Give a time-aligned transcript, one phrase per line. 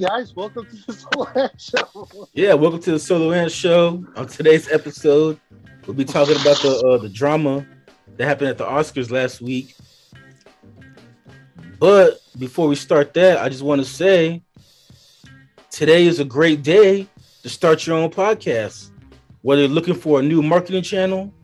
[0.00, 2.28] Guys, welcome to the Solo Show.
[2.32, 4.04] Yeah, welcome to the Solo Ant Show.
[4.14, 5.40] On today's episode,
[5.86, 7.66] we'll be talking about the uh, the drama
[8.16, 9.74] that happened at the Oscars last week.
[11.80, 14.40] But before we start that, I just want to say
[15.70, 17.08] today is a great day
[17.42, 18.90] to start your own podcast.
[19.42, 21.34] Whether you're looking for a new marketing channel,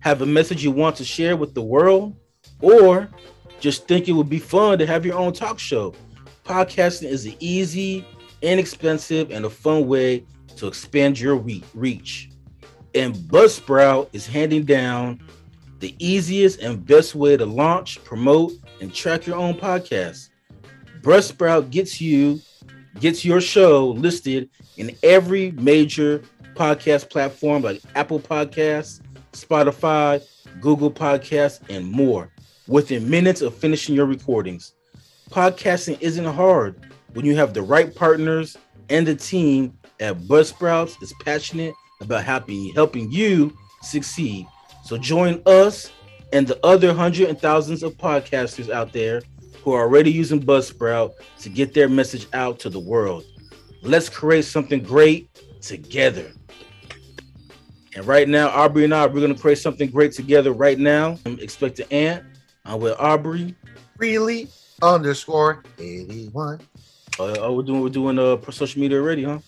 [0.00, 2.14] have a message you want to share with the world,
[2.60, 3.08] or
[3.58, 5.94] just think it would be fun to have your own talk show.
[6.44, 8.04] Podcasting is an easy,
[8.42, 10.24] inexpensive, and a fun way
[10.56, 11.36] to expand your
[11.74, 12.30] reach.
[12.94, 15.20] And Buzzsprout is handing down
[15.78, 20.30] the easiest and best way to launch, promote, and track your own podcast.
[21.00, 22.40] Buzzsprout gets you
[23.00, 26.22] gets your show listed in every major
[26.54, 29.00] podcast platform like Apple Podcasts,
[29.32, 30.22] Spotify,
[30.60, 32.30] Google Podcasts, and more
[32.68, 34.74] within minutes of finishing your recordings.
[35.32, 38.54] Podcasting isn't hard when you have the right partners
[38.90, 44.46] and the team at Buzzsprouts is passionate about helping helping you succeed.
[44.84, 45.90] So join us
[46.34, 49.22] and the other hundred and thousands of podcasters out there
[49.64, 53.24] who are already using Buzzsprout to get their message out to the world.
[53.80, 55.30] Let's create something great
[55.62, 56.30] together.
[57.96, 61.18] And right now, Aubrey and I, we're going to create something great together right now.
[61.24, 62.22] I'm expecting Ant.
[62.66, 63.54] I'm with Aubrey.
[63.96, 64.50] Really
[64.82, 66.60] underscore 81.
[67.18, 69.38] Uh, oh, we're doing we're doing uh social media already, huh?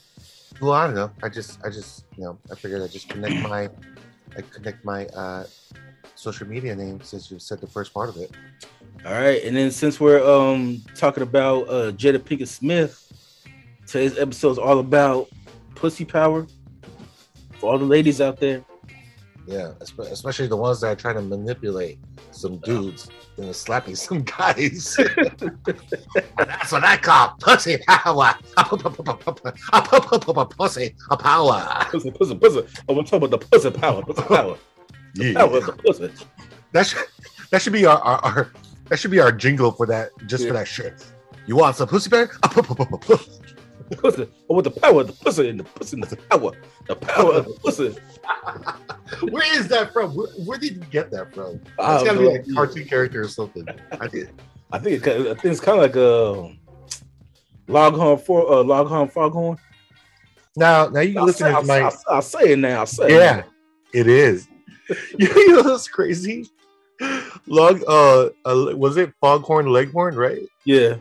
[0.61, 1.11] Well, I don't know.
[1.23, 3.69] I just, I just, you know, I figured I just connect my,
[4.37, 5.47] I connect my uh
[6.15, 8.31] social media name since you said the first part of it.
[9.05, 13.01] All right, and then since we're um talking about uh Jada Pinkett Smith,
[13.87, 15.29] today's episode is all about
[15.75, 16.47] pussy power
[17.59, 18.65] for all the ladies out there.
[19.47, 21.99] Yeah, especially the ones that are trying to manipulate
[22.35, 23.09] some dudes
[23.39, 24.97] into slapping some guys.
[26.37, 28.35] That's what I call pussy power.
[28.57, 28.83] Pussy
[31.19, 31.87] power.
[31.91, 32.63] Pussy, pussy, pussy.
[32.89, 34.57] Oh, we're talking about the pussy power, pussy power,
[35.15, 35.35] the Yeah.
[35.39, 36.11] power of the pussy.
[36.73, 36.99] That should
[37.51, 38.53] that should be our, our, our
[38.89, 40.49] that should be our jingle for that just Yeah.
[40.49, 41.05] for that shit.
[41.47, 42.31] You want some pussy bear?
[43.97, 44.29] Pussy.
[44.49, 46.53] Oh, with the power of the pussy and the pussy and the power,
[46.87, 47.97] the power of the pussy.
[49.31, 50.15] Where is that from?
[50.15, 51.61] Where, where did you get that from?
[51.79, 53.67] I It's gotta be like a cartoon character or something.
[54.01, 54.31] I did.
[54.73, 56.57] I think it, I think it's kind of like a
[57.73, 59.59] Loghorn for uh, Loghorn Foghorn.
[60.57, 61.81] Now, now you listen to my.
[61.81, 62.81] I'll, I'll say it now.
[62.81, 63.45] I'll say it Yeah, now.
[63.93, 64.49] it is.
[65.19, 66.47] you know what's crazy?
[67.47, 70.15] Log, uh, uh, was it Foghorn Leghorn?
[70.15, 70.43] Right?
[70.65, 70.97] yeah.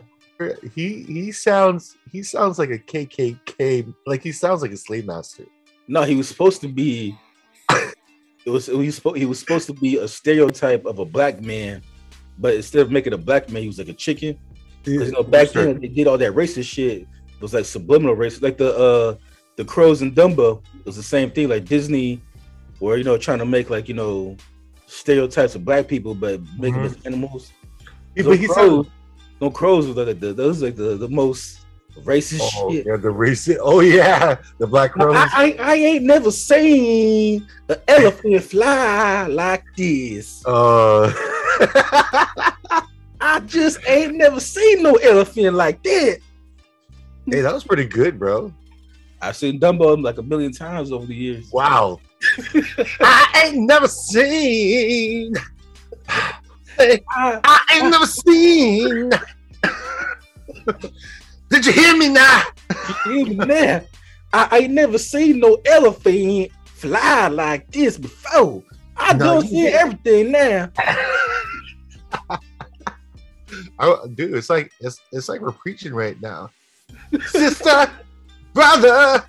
[0.74, 3.94] He he sounds he sounds like a KKK.
[4.06, 5.44] Like he sounds like a slave master.
[5.86, 7.16] No, he was supposed to be.
[8.46, 11.40] It was he was, supposed, he was supposed to be a stereotype of a black
[11.40, 11.82] man,
[12.38, 14.38] but instead of making a black man, he was like a chicken.
[14.84, 17.02] 'Cause, you know, back then they did all that racist shit.
[17.02, 19.16] It was like subliminal race, like the uh
[19.56, 20.62] the crows and Dumbo.
[20.78, 22.20] It was the same thing, like Disney,
[22.80, 24.36] where you know trying to make like you know
[24.86, 27.52] stereotypes of black people, but make them as animals.
[28.14, 28.88] Yeah, but he crows, sounds.
[29.40, 31.60] No crows was like the those like the, the most
[32.02, 32.86] racist Oh, shit.
[32.86, 33.58] yeah, the racist.
[33.60, 35.14] Oh yeah, the black crows.
[35.16, 40.44] I, I I ain't never seen an elephant fly like this.
[40.46, 41.12] Uh,
[43.20, 46.18] I just ain't never seen no elephant like that.
[47.26, 48.52] hey, that was pretty good, bro.
[49.22, 51.50] I've seen Dumbo like a million times over the years.
[51.50, 52.00] Wow.
[53.00, 55.34] I ain't never seen.
[56.78, 59.10] I, ain't never seen.
[61.50, 62.42] Did you hear me now?
[63.10, 63.84] even there,
[64.32, 68.62] I, I ain't never seen no elephant fly like this before.
[68.96, 69.74] I No, seen did.
[69.74, 70.70] everything now.
[73.78, 76.50] I, dude, it's like it's it's like we're preaching right now,
[77.26, 77.90] sister,
[78.52, 79.24] brother,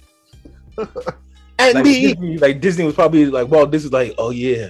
[1.59, 2.01] and Like me.
[2.13, 4.69] Disney, like Disney was probably like, well, this is like, oh yeah,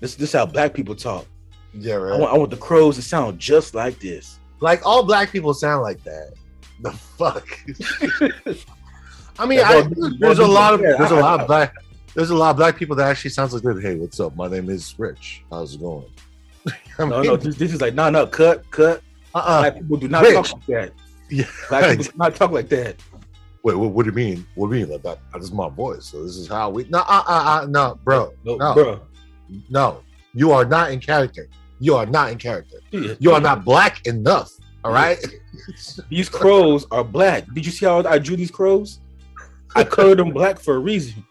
[0.00, 1.26] this this how black people talk.
[1.78, 4.38] Yeah, I want, I want the crows to sound just like this.
[4.60, 6.32] Like all black people sound like that.
[6.80, 7.46] The fuck.
[9.38, 9.86] I mean, I,
[10.18, 11.74] there's a lot of there's a lot of black
[12.14, 13.82] there's a lot of black people that actually sounds like this.
[13.82, 14.34] Hey, what's up?
[14.36, 15.44] My name is Rich.
[15.50, 16.06] How's it going?
[16.66, 16.72] I
[17.04, 19.02] No, mean, no, this, this is like, no, no, cut, cut.
[19.34, 19.60] uh-uh.
[19.60, 20.34] Black people do not Rich.
[20.34, 20.92] talk like that.
[21.28, 21.98] Yeah, Black right.
[21.98, 22.96] people do not talk like that.
[23.62, 24.46] Wait, what, what do you mean?
[24.54, 24.92] What do you mean?
[24.94, 25.18] Like that?
[25.34, 26.06] This is my voice.
[26.06, 26.84] So this is how we.
[26.84, 28.74] No, uh, uh, uh, no, bro, no, no.
[28.74, 29.00] bro.
[29.68, 30.02] no.
[30.32, 31.48] You are not in character.
[31.78, 32.78] You are not in character.
[32.90, 34.52] You are not black enough.
[34.84, 35.18] All right.
[36.10, 37.44] These crows are black.
[37.52, 39.00] Did you see how I drew these crows?
[39.74, 41.24] I colored them black for a reason.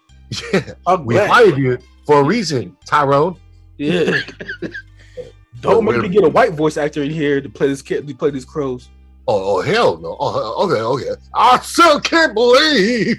[0.54, 1.30] yeah, I'm we black.
[1.30, 3.38] hired you for a reason, Tyrone.
[3.78, 4.20] Yeah.
[4.64, 4.68] Oh,
[5.62, 8.08] Don't wait make me get a white voice actor in here to play this kid
[8.08, 8.90] to play these crows.
[9.28, 10.18] Oh, oh hell no.
[10.20, 11.22] Oh, oh okay, okay.
[11.34, 13.18] I still can't believe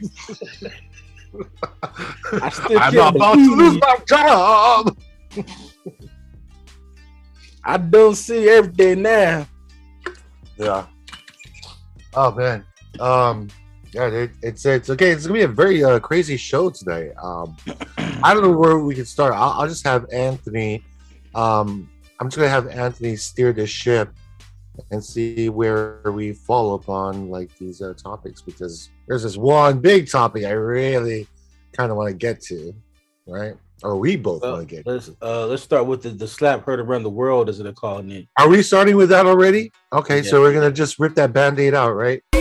[2.43, 4.97] I still I'm can't about to lose my job.
[7.67, 9.47] I don't see everything now.
[10.57, 10.87] Yeah.
[12.15, 12.65] Oh man.
[13.01, 13.49] Um.
[13.93, 15.11] Yeah, it, it's it's okay.
[15.11, 17.13] It's gonna be a very uh, crazy show today.
[17.21, 17.57] Um,
[18.23, 19.35] I don't know where we can start.
[19.35, 20.85] I'll, I'll just have Anthony.
[21.35, 21.91] Um,
[22.21, 24.11] I'm just gonna have Anthony steer this ship
[24.91, 30.09] and see where we fall upon like these uh, topics because there's this one big
[30.09, 31.27] topic I really
[31.73, 32.75] kind of want to get to,
[33.27, 33.55] right?
[33.83, 34.87] Or we both Well, want to get.
[34.87, 38.11] let's uh let's start with the, the slap heard around the world, as they're calling
[38.11, 38.27] it.
[38.39, 39.71] Are we starting with that already?
[39.93, 42.23] Okay, so we're gonna just rip that band-aid out, right?
[42.33, 42.41] my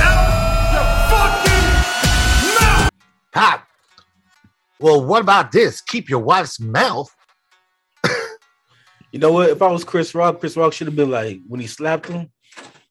[0.00, 2.90] out your fucking mouth.
[3.32, 3.66] Pop.
[4.80, 5.80] Well, what about this?
[5.82, 7.14] Keep your wife's mouth.
[9.12, 9.50] You know what?
[9.50, 12.30] If I was Chris Rock, Chris Rock should have been like when he slapped him,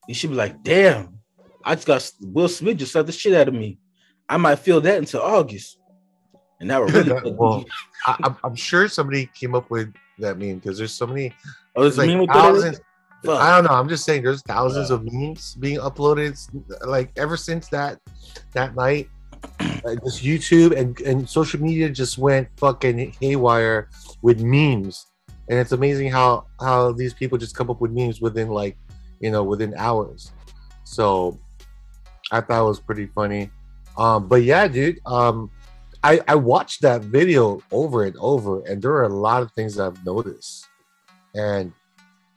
[0.06, 1.18] he should be like, "Damn,
[1.64, 3.78] I just got Will Smith just slapped the shit out of me.
[4.32, 5.78] I might feel that until August."
[6.60, 7.64] And that would really Well,
[8.06, 11.34] I, I'm, I'm sure somebody came up with that meme because there's so many.
[11.76, 12.34] oh, There's like meme with that?
[12.34, 12.80] thousands.
[13.24, 13.40] Fuck.
[13.40, 13.76] I don't know.
[13.76, 16.36] I'm just saying there's thousands of memes being uploaded
[16.86, 17.98] like ever since that
[18.52, 19.08] that night.
[19.60, 23.88] Uh, just YouTube and, and social media just went fucking haywire
[24.22, 25.06] with memes.
[25.48, 28.76] And it's amazing how how these people just come up with memes within like,
[29.20, 30.30] you know, within hours.
[30.84, 31.40] So
[32.30, 33.50] I thought it was pretty funny.
[33.96, 35.50] Um, but yeah, dude, um,
[36.02, 39.78] I, I watched that video over and over, and there are a lot of things
[39.78, 40.66] I've noticed.
[41.34, 41.72] And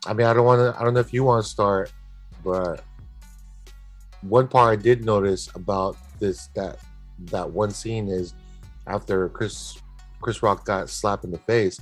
[0.06, 0.80] I mean, I don't want to.
[0.80, 1.92] I don't know if you want to start,
[2.44, 2.84] but
[4.22, 6.80] one part I did notice about this that
[7.31, 8.34] that one scene is
[8.88, 9.78] after Chris
[10.22, 11.80] Chris Rock got slapped in the face,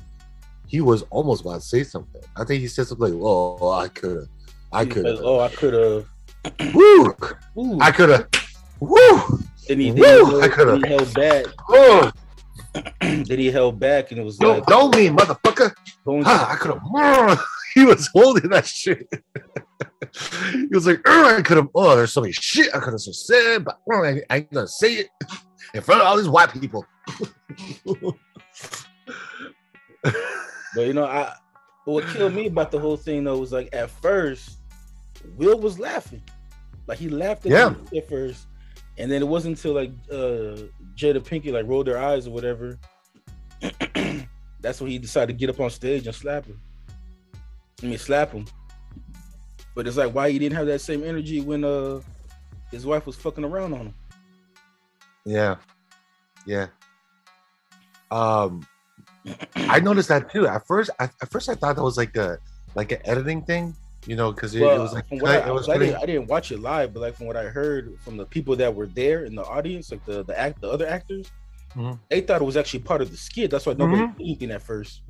[0.67, 2.21] he was almost about to say something.
[2.35, 4.27] I think he said something like, "Oh, I could have,
[4.71, 6.73] I could have, Oh, I could have.
[6.73, 7.15] woo,
[7.57, 7.79] Ooh.
[7.79, 8.27] I could have,
[8.79, 11.45] woo, Then he, Woo, then he, I then he held back.
[11.69, 12.11] oh,
[13.01, 15.73] then he held back, and it was like don't like know me, motherfucker."
[16.05, 17.39] Huh, ah, I could have.
[17.73, 19.07] He was holding that shit.
[20.51, 21.69] he was like, "Oh, I could have.
[21.73, 24.67] Oh, there's so many shit I could have said, but oh, I, I ain't gonna
[24.67, 25.07] say it
[25.73, 26.85] in front of all these white people."
[30.75, 31.33] But you know, I
[31.85, 34.57] what killed me about the whole thing though was like at first,
[35.35, 36.21] Will was laughing,
[36.87, 37.69] like he laughed at Yeah.
[37.91, 38.47] me at first,
[38.97, 42.77] and then it wasn't until like uh Jada Pinky like rolled their eyes or whatever.
[44.61, 46.59] That's when he decided to get up on stage and slap him.
[47.81, 48.45] I mean, slap him.
[49.75, 52.01] But it's like why he didn't have that same energy when uh
[52.71, 53.93] his wife was fucking around on him.
[55.25, 55.55] yeah,
[56.45, 56.67] yeah.
[58.09, 58.65] Um,
[59.55, 60.47] I noticed that too.
[60.47, 62.37] At first, I, at first I thought that was like a
[62.75, 65.67] like an editing thing, you know, because it, it was like from I, it was
[65.69, 68.17] I, pretty, didn't, I didn't watch it live, but like from what I heard from
[68.17, 71.31] the people that were there in the audience, like the the act, the other actors,
[71.75, 71.97] Mhm.
[72.09, 73.49] they thought it was actually part of the skit.
[73.51, 74.17] That's why nobody Mhm.
[74.17, 75.01] did anything at first.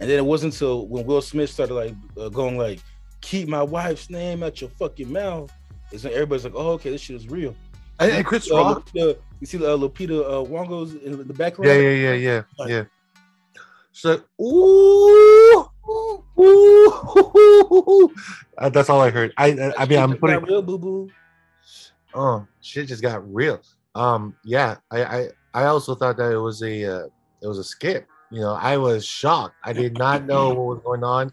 [0.00, 2.80] And then it wasn't until when Will Smith started like uh, going like,
[3.20, 5.50] "Keep my wife's name out your fucking mouth,"
[5.92, 7.54] is when everybody's like, "Oh, okay, this shit is real."
[8.00, 8.90] and, and Chris Uh, Rock.
[8.90, 11.68] Lupita- you see uh, Lupita uh, Nyong'o's in the background.
[11.70, 12.84] Yeah, yeah, yeah, yeah, yeah.
[13.92, 15.23] So, ooh,
[15.88, 18.14] ooh, ooh,
[18.58, 19.32] Uh, that's all I heard.
[19.36, 20.42] I, I, I mean, I'm putting.
[20.42, 21.10] real boo boo.
[22.14, 23.60] Oh, shit just got real.
[23.94, 27.06] Um, yeah, I, I, I also thought that it was a, uh,
[27.42, 28.06] it was a skip.
[28.30, 29.56] You know, I was shocked.
[29.64, 31.32] I did not know what was going on,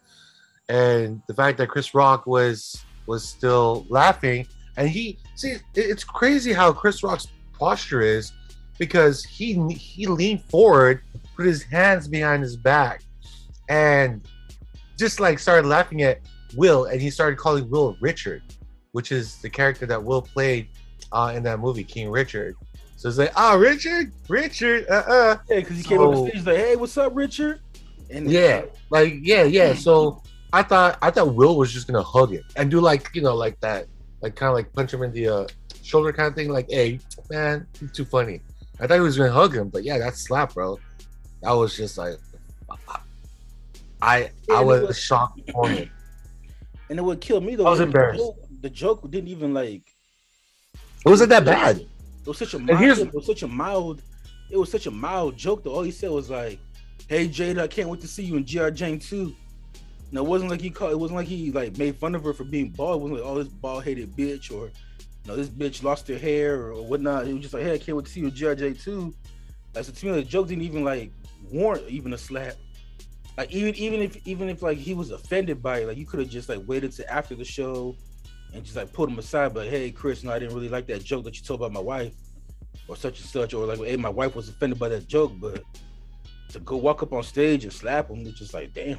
[0.69, 4.45] and the fact that Chris Rock was was still laughing,
[4.77, 7.27] and he see, it's crazy how Chris Rock's
[7.57, 8.33] posture is,
[8.77, 11.01] because he he leaned forward,
[11.35, 13.03] put his hands behind his back,
[13.69, 14.21] and
[15.01, 16.19] just like started laughing at
[16.55, 18.43] Will, and he started calling Will Richard,
[18.91, 20.69] which is the character that Will played
[21.11, 22.55] uh, in that movie, King Richard.
[22.97, 26.29] So it's like, oh, Richard, Richard, uh, uh Yeah, because he came up So- the
[26.29, 27.59] stage like, "Hey, what's up, Richard?"
[28.11, 29.73] And yeah, like yeah, yeah.
[29.73, 30.21] So
[30.53, 33.35] I thought I thought Will was just gonna hug him and do like you know
[33.35, 33.87] like that,
[34.21, 35.47] like kind of like punch him in the uh,
[35.81, 36.49] shoulder kind of thing.
[36.49, 36.99] Like, hey,
[37.31, 38.41] man, you're too funny.
[38.79, 40.77] I thought he was gonna hug him, but yeah, that slap, bro.
[41.41, 42.17] That was just like,
[44.01, 45.89] I Yeah, I was was- shocked for him.
[46.89, 47.67] And it would kill me though.
[47.67, 48.19] I was the embarrassed.
[48.19, 49.83] joke- The joke didn't even like.
[51.05, 51.77] It wasn't that bad.
[51.77, 52.99] It was such a mild.
[52.99, 54.01] It was such a mild.
[54.49, 55.63] It was such a mild joke.
[55.63, 56.59] Though all he said was like,
[57.07, 58.71] "Hey Jada, I can't wait to see you in G.I.
[58.71, 59.33] Jane 2.
[60.09, 60.91] And it wasn't like he called.
[60.91, 62.99] It wasn't like he like made fun of her for being bald.
[62.99, 64.71] It wasn't like, "Oh, this bald headed bitch," or you
[65.27, 67.25] know, this bitch lost her hair or, or whatnot.
[67.25, 69.13] It was just like, "Hey, I can't wait to see you Jane 2.
[69.73, 71.09] Like so, to me, the joke didn't even like
[71.49, 72.55] warrant even a slap.
[73.37, 76.19] Like even even if even if like he was offended by it, like you could
[76.19, 77.95] have just like waited to after the show
[78.53, 79.53] and just like pulled him aside.
[79.53, 81.79] But hey, Chris, no, I didn't really like that joke that you told about my
[81.79, 82.13] wife,
[82.87, 85.63] or such and such, or like, hey, my wife was offended by that joke, but
[86.49, 88.97] to go walk up on stage and slap him, it's just like, damn.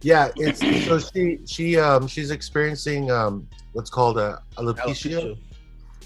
[0.00, 5.38] Yeah, it's so she she um she's experiencing um what's called a alopecia, Alopecia.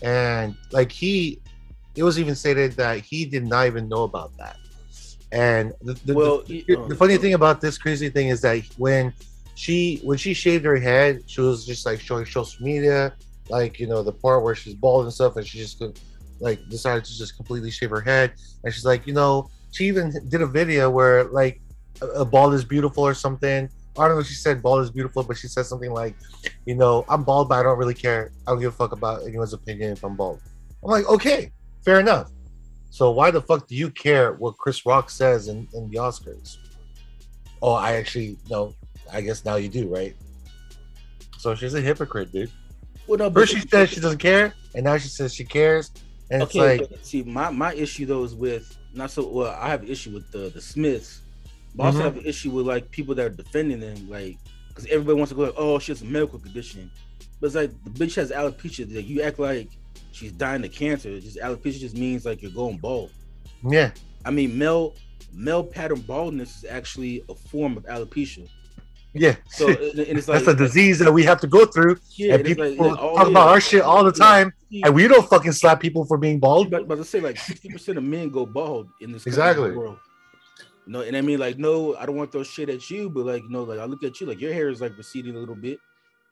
[0.00, 1.42] and like he,
[1.94, 4.56] it was even stated that he did not even know about that.
[5.32, 8.42] And the, the, Well, the, he- the oh, funny thing about this crazy thing is
[8.42, 9.12] that when
[9.54, 13.14] she when she shaved her head, she was just like showing social media,
[13.48, 15.82] like you know the part where she's bald and stuff, and she just
[16.40, 18.32] like decided to just completely shave her head,
[18.64, 21.60] and she's like, you know, she even did a video where like
[22.02, 23.68] a, a bald is beautiful or something.
[23.98, 26.14] I don't know if she said bald is beautiful, but she said something like,
[26.66, 28.32] you know, I'm bald, but I don't really care.
[28.46, 30.40] I don't give a fuck about anyone's opinion if I'm bald.
[30.82, 31.52] I'm like, okay,
[31.84, 32.30] fair enough.
[32.92, 36.58] So why the fuck do you care what Chris Rock says in, in the Oscars?
[37.62, 38.74] Oh, I actually no.
[39.10, 40.14] I guess now you do, right?
[41.38, 42.50] So she's a hypocrite, dude.
[43.06, 45.90] Well, no, but First she says she doesn't care, and now she says she cares,
[46.30, 49.56] and it's like, see, my my issue though is with not so well.
[49.58, 51.22] I have an issue with the the Smiths,
[51.74, 52.04] but I also mm-hmm.
[52.08, 54.36] have an issue with like people that are defending them, like
[54.68, 56.90] because everybody wants to go like, oh, she has a medical condition,
[57.40, 58.94] but it's like the bitch has alopecia.
[58.94, 59.70] Like you act like
[60.12, 61.18] she's dying of cancer.
[61.20, 63.10] Just alopecia just means like you're going bald.
[63.68, 63.90] yeah,
[64.24, 64.94] I mean, male
[65.32, 68.48] male pattern baldness is actually a form of alopecia.
[69.14, 69.36] yeah.
[69.50, 72.34] So and and it's like That's a disease that we have to go through, Yeah,
[72.34, 73.30] and people like, like, oh, talk yeah.
[73.30, 74.24] about our shit all the Yeah.
[74.26, 74.52] time,
[74.84, 76.70] and we don't fucking slap people for being bald.
[76.70, 79.70] But, but to say like sixty percent of men go bald in this Exactly.
[79.72, 79.98] world.
[80.86, 83.24] No, and I mean like no, I don't want to throw shit at you, but
[83.24, 85.38] like you know, like I look at you, like your hair is like receding a
[85.38, 85.78] little bit.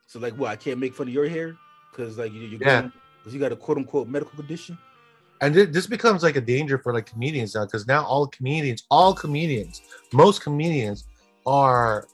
[0.09, 1.57] So like, well, I can't make fun of your hair
[1.91, 2.89] because like you, you're Yeah.
[3.21, 4.77] Because you got a quote unquote medical condition.
[5.41, 8.85] and thi- this becomes like a danger for like comedians now because now all comedians
[8.91, 11.05] all comedians most comedians
[11.47, 12.07] are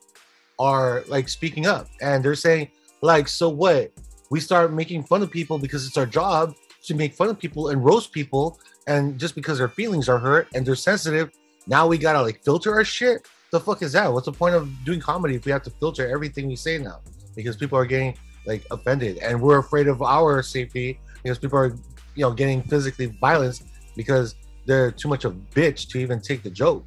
[0.58, 1.86] are like speaking up.
[2.00, 2.70] And they're saying
[3.02, 3.92] like so what?
[4.30, 7.68] We start making fun of people because it's our job to make fun of people
[7.68, 11.30] and roast people and just because their feelings are hurt and they're sensitive
[11.66, 13.26] now we gotta like filter our shit?
[13.50, 14.12] The fuck is that?
[14.12, 17.00] What's the point of doing comedy if we have to filter everything we say now?
[17.34, 21.74] Because people are getting like offended and we're afraid of our safety because people are
[22.14, 23.62] you know getting physically violent
[23.96, 24.34] because
[24.66, 26.84] they're too much of a bitch to even take the joke.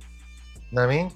[0.56, 1.12] You know what I mean?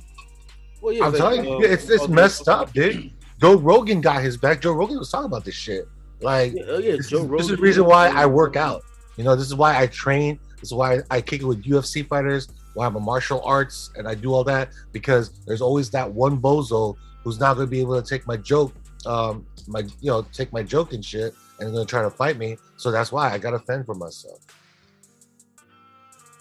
[0.81, 3.11] Well, yeah, I'm telling you, uh, it's it's uh, messed up, dude.
[3.39, 4.61] Joe Rogan got his back.
[4.61, 5.87] Joe Rogan was talking about this shit.
[6.21, 8.83] Like Yeah, oh, yeah, this, Joe is, this is the reason why I work out.
[9.17, 10.39] You know, this is why I train.
[10.59, 12.47] This is why I kick it with UFC fighters.
[12.73, 16.41] Why I'm a martial arts and I do all that because there's always that one
[16.41, 18.73] bozo who's not going to be able to take my joke,
[19.05, 22.37] um, my you know, take my joke and shit, and going to try to fight
[22.37, 22.57] me.
[22.77, 24.39] So that's why I got to fend for myself.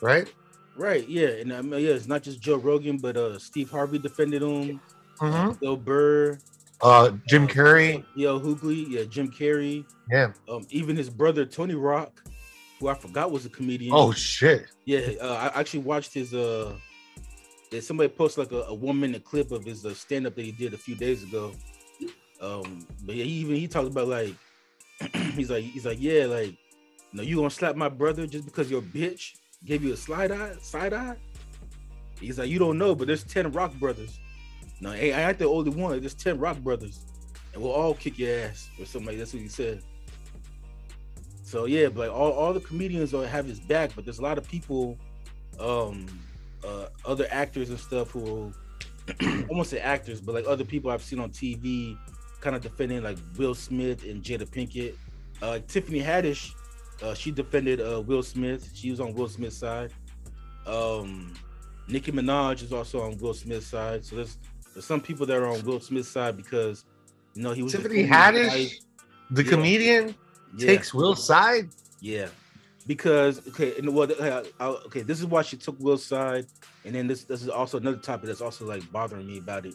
[0.00, 0.33] Right?
[0.76, 3.99] Right, yeah, and I mean, yeah, it's not just Joe Rogan, but uh, Steve Harvey
[3.99, 4.81] defended him.
[5.21, 5.52] Mm-hmm.
[5.61, 6.38] Bill Burr,
[6.81, 8.04] Uh, Jim uh, Carrey.
[8.16, 9.85] Yo Hoogley, yeah, Jim Carrey.
[10.11, 10.33] Yeah.
[10.49, 12.23] Um, even his brother Tony Rock,
[12.81, 13.92] who I forgot was a comedian.
[13.95, 14.66] Oh shit.
[14.87, 16.35] yeah, uh, I actually watched his.
[16.35, 16.75] uh
[17.81, 20.52] Somebody posted like a, a one minute clip of his uh, stand up that he
[20.52, 21.52] did a few days ago.
[22.42, 24.34] Um, but he even he talked about like
[25.34, 26.56] he's like he's like yeah like
[27.12, 30.54] no you gonna slap my brother just because your bitch gave you a slide eye
[30.61, 31.16] side eye.
[32.20, 34.18] He's like you don't know, but there's ten Rock brothers.
[34.80, 36.00] No, hey, I ain't the only one.
[36.00, 37.04] There's ten Rock brothers,
[37.54, 39.82] and we'll all kick your ass or something like that's what he said.
[41.44, 44.22] So yeah, but like all, all the comedians are have his back, but there's a
[44.22, 44.99] lot of people,
[45.61, 46.06] um,
[46.66, 48.52] uh, other actors and stuff who
[49.50, 51.96] won't say actors, but like other people I've seen on TV,
[52.42, 54.94] kind of defending like Will Smith and Jada Pinkett.
[55.40, 56.52] Uh, Tiffany Haddish,
[57.02, 58.70] uh, she defended uh, Will Smith.
[58.75, 59.92] She was on Will Smith's side.
[60.66, 61.34] Um,
[61.88, 64.04] Nicki Minaj is also on Will Smith's side.
[64.04, 64.38] So there's
[64.75, 66.84] there's some people that are on Will Smith's side because
[67.34, 68.49] you know he was Tiffany defending Haddish?
[68.50, 68.78] wife.
[69.30, 69.50] The Yeah.
[69.50, 70.14] comedian
[70.58, 70.66] Yeah.
[70.66, 71.70] takes Will's side.
[72.00, 72.28] Yeah,
[72.87, 74.18] because okay, and what?
[74.20, 76.46] Uh, I- okay, this is why she took Will's side,
[76.84, 79.75] and then this this is also another topic that's also like bothering me about it.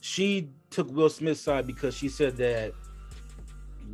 [0.00, 2.72] She took Will Smith's side because she said that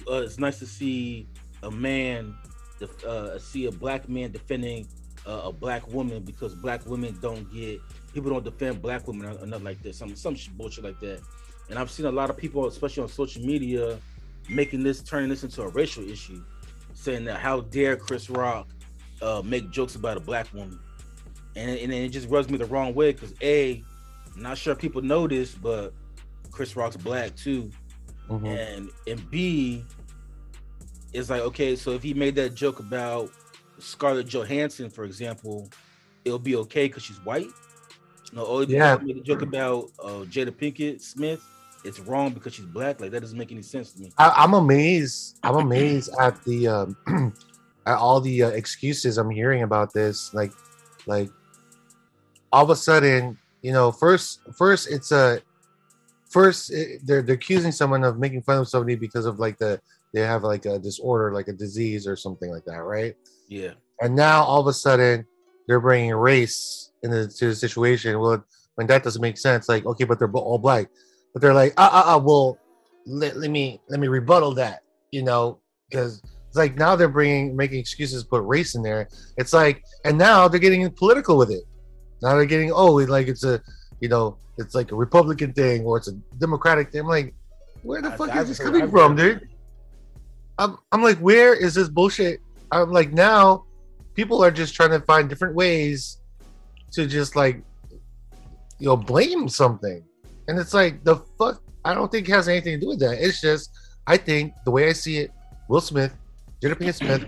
[0.08, 1.26] uh, it's nice to see
[1.62, 2.34] a man,
[2.78, 4.86] def- uh, see a black man defending
[5.26, 7.80] uh, a black woman because black women don't get
[8.14, 11.20] people don't defend black women or, or nothing like this, some some bullshit like that.
[11.68, 13.98] And I've seen a lot of people, especially on social media,
[14.48, 16.42] making this turning this into a racial issue,
[16.94, 18.68] saying that how dare Chris Rock
[19.20, 20.78] uh, make jokes about a black woman,
[21.56, 23.82] and and it just rubs me the wrong way because a,
[24.34, 25.92] I'm not sure people know this, but
[26.58, 27.70] Chris Rock's black too,
[28.28, 28.44] Mhm.
[28.58, 29.84] and and B,
[31.12, 33.30] is like okay, so if he made that joke about
[33.78, 35.68] Scarlett Johansson, for example,
[36.24, 37.46] it'll be okay because she's white.
[38.32, 39.06] No, only because Yeah.
[39.06, 41.40] Made a joke about uh, Jada Pinkett Smith.
[41.84, 43.00] It's wrong because she's black.
[43.00, 44.12] Like that doesn't make any sense to me.
[44.18, 45.38] I, I'm amazed.
[45.44, 46.96] I'm amazed at the um,
[47.86, 50.34] at all the uh, excuses I'm hearing about this.
[50.34, 50.50] Like,
[51.06, 51.30] like
[52.52, 55.40] all of a sudden, you know, first, first it's a
[56.30, 59.80] first it, they're they're accusing someone of making fun of somebody because of like the
[60.14, 63.14] they have like a disorder, like a disease or something like that, right?
[63.48, 65.26] Yeah, And now all of a sudden
[65.66, 68.18] they're bringing race into the situation.
[68.18, 68.44] Well,
[68.76, 70.88] when that doesn't make sense, like okay, but they're all black,
[71.32, 72.58] but they're like, ah, ah, ah well,
[73.06, 74.82] let, let me let me rebuttal that,
[75.12, 79.08] you know, because it's like now they're bringing making excuses put race in there.
[79.36, 81.64] It's like, and now they're getting political with it.
[82.22, 83.60] Now they're getting oh, like it's a,
[84.00, 87.02] you know, it's like a Republican thing or it's a Democratic thing.
[87.02, 87.34] I'm like,
[87.82, 89.48] where the I- fuck I've is this heard- coming I've from, heard- dude?
[90.58, 92.40] I'm, I'm like, where is this bullshit?
[92.72, 93.64] I'm like, now
[94.14, 96.18] people are just trying to find different ways
[96.92, 97.62] to just like,
[98.78, 100.02] you know, blame something.
[100.48, 103.18] And it's like, the fuck, I don't think it has anything to do with that.
[103.24, 103.70] It's just,
[104.06, 105.30] I think the way I see it,
[105.68, 106.12] Will Smith,
[106.60, 107.24] Jada Pinkett Smith,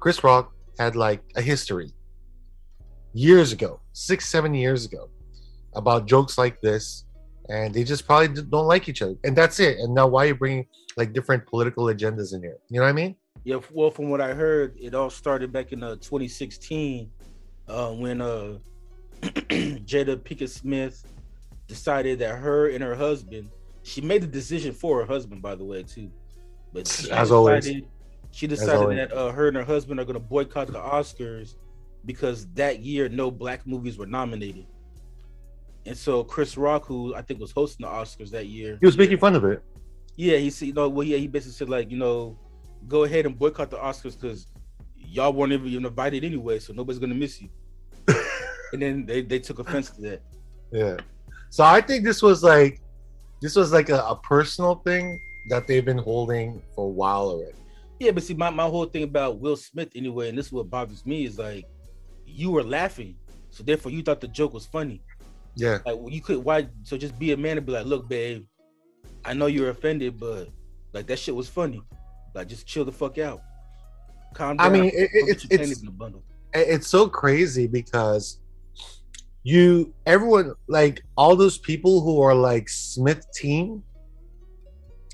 [0.00, 1.92] Chris Rock had like a history
[3.12, 5.08] years ago, six, seven years ago,
[5.78, 7.04] about jokes like this.
[7.48, 9.14] And they just probably don't like each other.
[9.24, 9.78] And that's it.
[9.78, 10.66] And now why are you bringing
[10.98, 12.58] like different political agendas in here?
[12.68, 13.16] You know what I mean?
[13.44, 13.58] yeah.
[13.72, 17.08] Well, from what I heard, it all started back in uh, 2016
[17.68, 18.58] uh, when uh,
[19.22, 21.02] Jada Pinkett Smith
[21.66, 23.48] decided that her and her husband.
[23.82, 26.10] She made the decision for her husband, by the way, too.
[26.74, 27.64] But she As always.
[27.64, 27.88] decided-
[28.30, 28.98] she decided always.
[28.98, 31.54] that uh, her and her husband are going to boycott the Oscars
[32.04, 34.66] because that year no black movies were nominated.
[35.88, 38.98] And so Chris Rock, who I think was hosting the Oscars that year, He was
[38.98, 39.62] making fun of it.
[40.16, 42.38] yeah, he said, you know, well, yeah, he basically said like, you know,
[42.86, 44.48] go ahead and boycott the Oscars because
[44.94, 47.48] y'all weren't even invited anyway, so nobody's gonna miss you.
[48.72, 50.22] and then they, they took offense to that.
[50.70, 50.98] Yeah.
[51.48, 52.82] So I think this was like
[53.40, 57.56] this was like a, a personal thing that they've been holding for a while already.
[57.98, 60.68] Yeah, but see, my, my whole thing about Will Smith anyway, and this is what
[60.68, 61.64] bothers me is like,
[62.26, 63.16] you were laughing,
[63.48, 65.00] so therefore you thought the joke was funny.
[65.58, 65.78] Yeah.
[65.84, 68.46] Like you could why so just be a man and be like, look, babe,
[69.24, 70.48] I know you're offended, but
[70.92, 71.82] like that shit was funny.
[72.34, 73.42] Like just chill the fuck out.
[74.34, 74.66] Calm down.
[74.66, 76.22] I mean, it, it, it's it's bundle.
[76.54, 78.38] it's so crazy because
[79.42, 83.82] you everyone like all those people who are like Smith team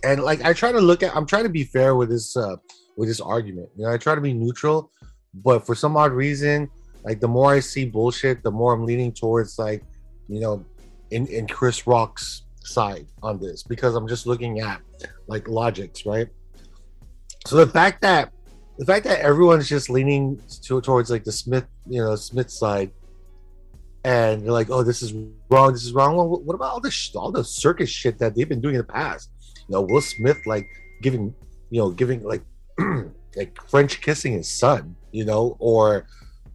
[0.05, 2.57] and like I try to look at I'm trying to be fair with this uh
[2.97, 3.71] with this argument.
[3.77, 4.91] You know, I try to be neutral,
[5.33, 6.69] but for some odd reason,
[7.03, 9.83] like the more I see bullshit, the more I'm leaning towards like,
[10.29, 10.65] you know,
[11.11, 14.81] in in Chris Rock's side on this because I'm just looking at
[15.27, 16.29] like logics, right?
[17.47, 18.33] So the fact that
[18.79, 22.91] the fact that everyone's just leaning to, towards like the Smith, you know, Smith side,
[24.05, 25.15] and you're like, oh, this is
[25.49, 26.17] wrong, this is wrong.
[26.17, 28.81] Well, what about all the sh- all the circus shit that they've been doing in
[28.81, 29.31] the past?
[29.69, 30.67] You know, Will Smith like
[31.03, 31.35] giving,
[31.71, 32.43] you know, giving like
[33.37, 36.07] like French kissing his son, you know, or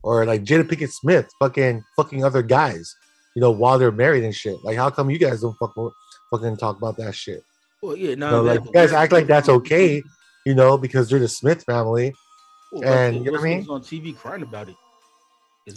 [0.04, 2.96] or like Jada Pinkett Smith fucking fucking other guys,
[3.40, 4.62] you know, while they're married and shit.
[4.66, 5.74] Like, how come you guys don't fuck,
[6.30, 7.42] fucking talk about that shit?
[7.82, 10.04] Well, yeah, You know, like you guys act like that's okay,
[10.46, 12.14] you know, because they're the Smith family.
[12.84, 13.66] and, you know what I mean?
[13.70, 14.76] on TV crying about it.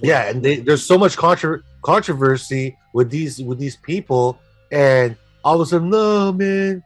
[0.02, 4.40] yeah and they, there's so much contra- controversy with these with these people
[4.72, 6.82] and all of a sudden no man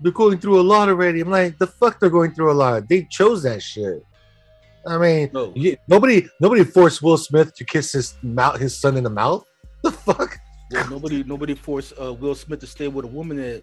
[0.00, 2.88] they're going through a lot already i'm like the fuck they're going through a lot
[2.88, 4.02] they chose that shit
[4.86, 8.96] i mean no, you, nobody nobody forced will smith to kiss his mouth his son
[8.96, 9.44] in the mouth
[9.84, 10.38] the fuck
[10.70, 13.62] well, nobody nobody forced uh, Will Smith to stay with a woman that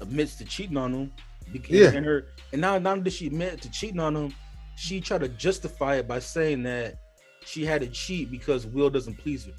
[0.00, 1.12] admits to cheating on him.
[1.52, 1.92] Because, Yeah.
[1.96, 4.34] and her and now not only did she admit to cheating on him,
[4.76, 6.96] she tried to justify it by saying that
[7.44, 9.52] she had to cheat because Will doesn't please her.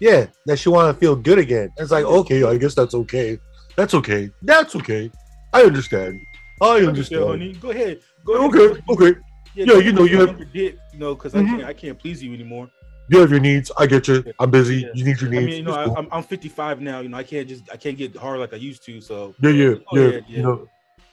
[0.00, 3.38] yeah that she wanted to feel good again it's like okay i guess that's okay
[3.76, 5.10] that's okay that's okay
[5.52, 6.18] i understand
[6.62, 8.00] i Yeah, understand honey, go ahead.
[8.24, 8.48] Go ahead.
[8.48, 9.20] okay okay
[9.54, 11.44] Yeah, go you know, you have- dick, you know, because Mhm.
[11.44, 12.70] I can't I can't please you anymore.
[13.10, 14.88] You have your needs i get you i'm busy Yeah.
[14.94, 15.42] you need your needs.
[15.42, 15.94] I mean, you know, cool.
[15.96, 17.00] I, I'm I'm 55 now.
[17.00, 19.00] You know, I can't just I can't get hard like I used to.
[19.00, 20.02] So Yeah, yeah, Go yeah.
[20.08, 20.68] ahead, You know,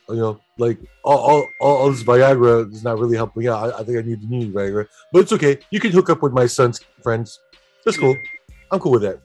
[0.09, 3.57] you know, like all, all, all, this Viagra is not really helping out.
[3.73, 5.57] I, I think I need the new Viagra, but it's okay.
[5.71, 7.39] You can hook up with my son's friends.
[7.83, 8.15] That's cool.
[8.71, 9.19] I'm cool with that.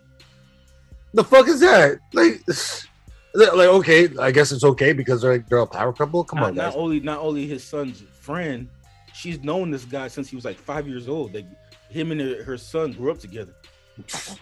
[1.15, 1.99] The fuck is that?
[2.13, 2.41] Like,
[3.35, 6.25] like okay, I guess it's okay because they're they're a power couple.
[6.25, 8.69] Come not, on, not only not only his son's friend,
[9.15, 11.35] she's known this guy since he was like five years old.
[11.35, 11.47] Like
[11.93, 13.55] him and her, son grew up together.
[13.99, 14.39] It's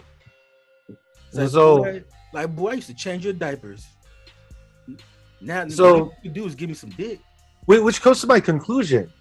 [1.33, 3.85] like, So- boy, like boy, I used to change your diapers.
[5.39, 7.19] Now, So- you do is give me some dick.
[7.67, 9.11] Wait, which comes to my conclusion.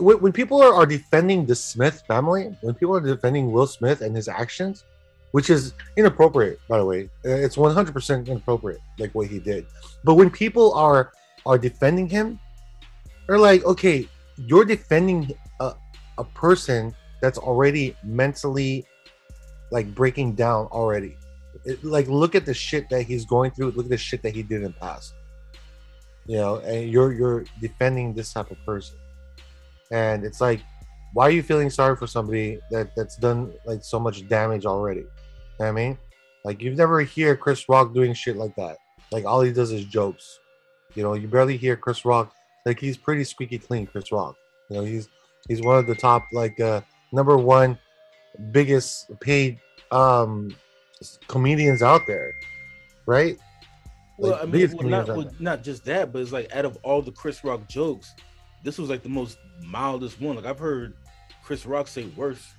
[0.00, 4.16] When people are, are defending the Smith family, when people are defending Will Smith and
[4.16, 4.84] his actions,
[5.32, 7.10] which is inappropriate, by the way.
[7.24, 9.66] Uh, It's 100% inappropriate, like what he did.
[10.04, 11.12] But when people are
[11.44, 12.40] are defending him,
[13.26, 15.74] they're like, okay, you're defending a,
[16.16, 18.84] a person that's already mentally
[19.70, 21.16] like breaking down already.
[21.64, 23.70] It, like, look at the shit that he's going through.
[23.70, 25.14] Look at the shit that he did in the past.
[26.26, 28.96] You know, and you're you're defending this type of person,
[29.90, 30.60] and it's like,
[31.14, 35.00] why are you feeling sorry for somebody that that's done like so much damage already?
[35.00, 35.08] You
[35.60, 35.98] know I mean,
[36.44, 38.76] like you've never hear Chris Rock doing shit like that.
[39.12, 40.40] Like all he does is jokes.
[40.94, 42.32] You know, you barely hear Chris Rock.
[42.66, 44.34] Like he's pretty squeaky clean, Chris Rock.
[44.70, 45.08] You know, he's
[45.48, 46.80] he's one of the top like uh
[47.14, 47.78] number one
[48.50, 49.58] biggest paid
[49.90, 50.54] um
[51.28, 52.32] comedians out there,
[53.06, 53.38] right?
[54.18, 56.76] Well, Like, I mean, well, not, well, not just that, but it's like out of
[56.82, 58.14] all the Chris Rock jokes,
[58.62, 60.36] this was like the most mildest one.
[60.36, 60.94] Like I've heard
[61.42, 62.52] Chris Rock say worse.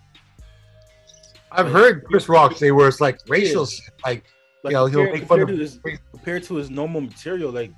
[1.52, 4.26] I've heard Chris Rock say worse, it's like racial shit, like
[4.63, 5.80] Like You know, he'll compared, make fun of- to his,
[6.12, 7.52] compared to his normal material.
[7.52, 7.72] Like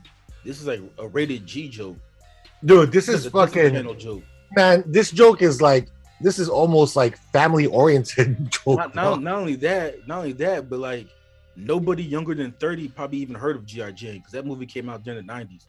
[0.45, 1.97] this is like a rated G joke.
[2.65, 4.23] dude, this is fucking joke.
[4.55, 4.83] man.
[4.87, 5.89] This joke is like
[6.21, 8.77] this is almost like family oriented joke.
[8.77, 11.07] Not, not, not only that, not only that, but like
[11.55, 13.91] nobody younger than 30 probably even heard of G.I.
[13.91, 15.65] Jane because that movie came out during the 90s.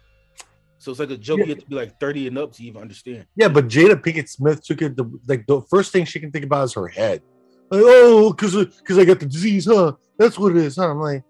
[0.79, 1.45] So it's like a joke Yeah.
[1.47, 3.27] you have to be like 30 and up to even understand.
[3.37, 4.97] Yeah, but Jada Pinkett Smith took it.
[4.97, 7.23] The, like the first thing she can think about is her head.
[7.71, 9.93] Like, oh, because because uh, I got the disease, huh?
[10.19, 10.77] That's what it is.
[10.77, 10.91] Huh?
[10.91, 11.25] I'm like,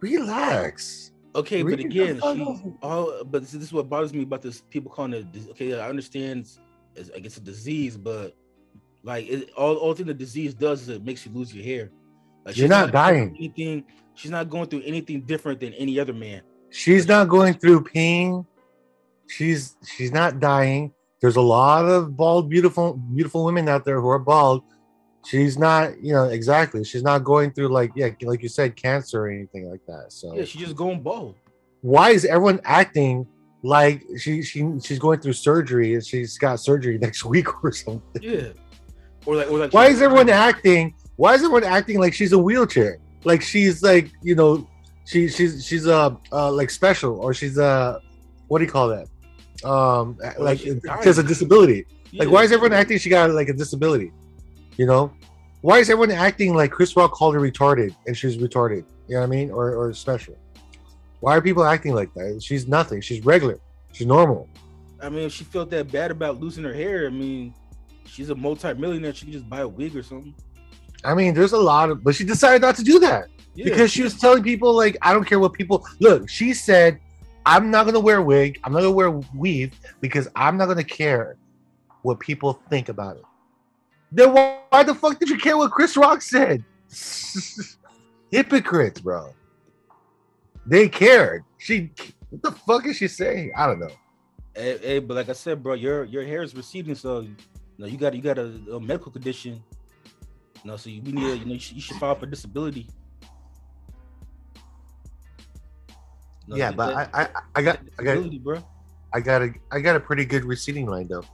[0.00, 1.12] relax.
[1.36, 4.90] Okay, but again, she all but this, this is what bothers me about this people
[4.90, 6.48] calling it okay, I understand
[6.96, 8.34] it's, it's I guess a disease, but
[9.02, 11.90] like it, all all thing the disease does is it makes you lose your hair.
[12.44, 13.34] Like You're she's not dying.
[13.38, 16.42] Anything she's not going through anything different than any other man.
[16.70, 18.44] She's not going through pain.
[19.26, 20.92] She's she's not dying.
[21.20, 24.62] There's a lot of bald, beautiful, beautiful women out there who are bald.
[25.24, 26.84] She's not, you know, exactly.
[26.84, 30.12] She's not going through like, yeah, like you said, cancer or anything like that.
[30.12, 31.36] So Yeah, she's just going bald.
[31.80, 33.26] why is everyone acting
[33.64, 38.02] like she she she's going through surgery and she's got surgery next week or something?
[38.20, 38.48] Yeah.
[39.24, 40.94] Or like or like Why is everyone acting?
[41.16, 42.98] Why is everyone acting like she's a wheelchair?
[43.24, 44.68] Like she's like you know,
[45.06, 48.00] she she's she's uh, uh like special or she's uh
[48.48, 49.08] what do you call that?
[49.66, 51.86] Um, like she has a disability.
[52.12, 54.12] Like why is everyone acting she got like a disability?
[54.76, 55.10] You know,
[55.62, 58.84] why is everyone acting like Chris Rock called her retarded and she's retarded?
[59.08, 59.50] You know what I mean?
[59.50, 60.36] Or or special?
[61.24, 62.42] Why are people acting like that?
[62.42, 63.00] She's nothing.
[63.00, 63.58] She's regular.
[63.92, 64.46] She's normal.
[65.00, 67.54] I mean, if she felt that bad about losing her hair, I mean,
[68.04, 69.14] she's a multi-millionaire.
[69.14, 70.34] She could just buy a wig or something.
[71.02, 73.28] I mean, there's a lot of, but she decided not to do that.
[73.54, 73.64] Yeah.
[73.64, 76.28] because she was telling people like I don't care what people look.
[76.28, 77.00] She said,
[77.46, 78.60] "I'm not gonna wear a wig.
[78.62, 81.36] I'm not gonna wear weave because I'm not gonna care
[82.02, 83.22] what people think about it."
[84.12, 86.62] Then why, why the fuck did you care what Chris Rock said?
[88.30, 89.32] Hypocrites, bro.
[90.66, 91.44] They cared.
[91.58, 91.90] She,
[92.30, 93.52] what the fuck is she saying?
[93.56, 93.90] I don't know.
[94.54, 97.34] Hey, hey, but like I said, bro, your your hair is receding, so you
[97.78, 99.62] know you got you got a, a medical condition.
[100.62, 102.86] You know, so you need to, you know you should, you should file for disability.
[106.46, 108.64] You know, yeah, but that- I, I, I got, I got, bro.
[109.12, 111.24] I got a, I got a pretty good receding line though.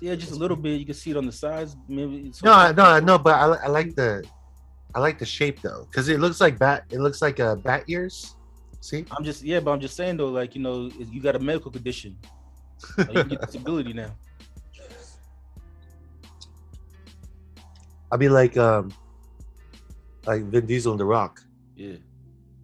[0.00, 0.78] Yeah, just a little bit.
[0.80, 2.16] You can see it on the sides, maybe.
[2.28, 3.18] it's- No, no, no.
[3.18, 4.24] But I, I like the,
[4.94, 6.84] I like the shape though, because it looks like bat.
[6.90, 8.36] It looks like a bat ears.
[8.80, 9.04] See?
[9.16, 11.70] I'm just yeah, but I'm just saying though, like you know, you got a medical
[11.70, 12.18] condition.
[12.98, 14.14] Like, you get disability now.
[18.10, 18.92] I'll be like, um,
[20.26, 21.40] like Vin Diesel and The Rock.
[21.76, 21.94] Yeah,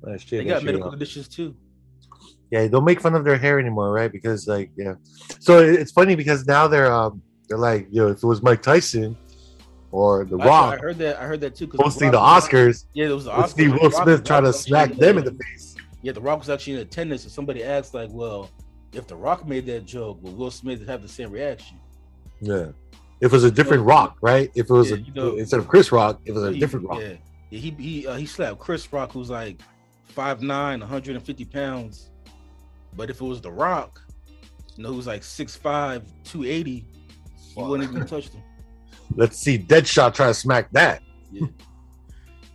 [0.03, 1.57] That shit, they got medical uh, conditions too.
[2.51, 4.13] Yeah, don't make fun of their hair anymore, right?
[4.13, 4.95] Because like, yeah.
[5.41, 9.17] So it's funny because now they're um, they're like, yo, if it was Mike Tyson
[9.91, 11.17] or The I, I heard that.
[11.21, 11.71] I heard that too.
[11.77, 13.55] hosting the Rock- Oscars, Yeah, it was the Oscars.
[13.57, 15.77] see The Will Smith trying to smack them in the face.
[16.03, 18.51] Yeah, The Rock was actually in attendance, and somebody asked, like, well,
[18.93, 21.79] if The Rock made that joke, will Will Smith have the same reaction?
[22.41, 22.67] Yeah.
[23.21, 24.51] If it was a different Rock, right?
[24.55, 26.59] If it was Yeah, a, you know- instead of Chris Rock, it was a He-
[26.61, 27.01] different Rock.
[27.01, 27.15] Yeah,
[27.51, 29.61] yeah he he uh, he slapped Chris Rock, who's like
[30.15, 32.11] 5'9", 150 pounds.
[32.97, 34.01] But if it was The Rock,
[34.77, 36.85] you know, who's like 6'5", 280,
[37.55, 38.43] he wouldn't even touch him.
[39.17, 41.03] Let's see Deadshot try to smack that.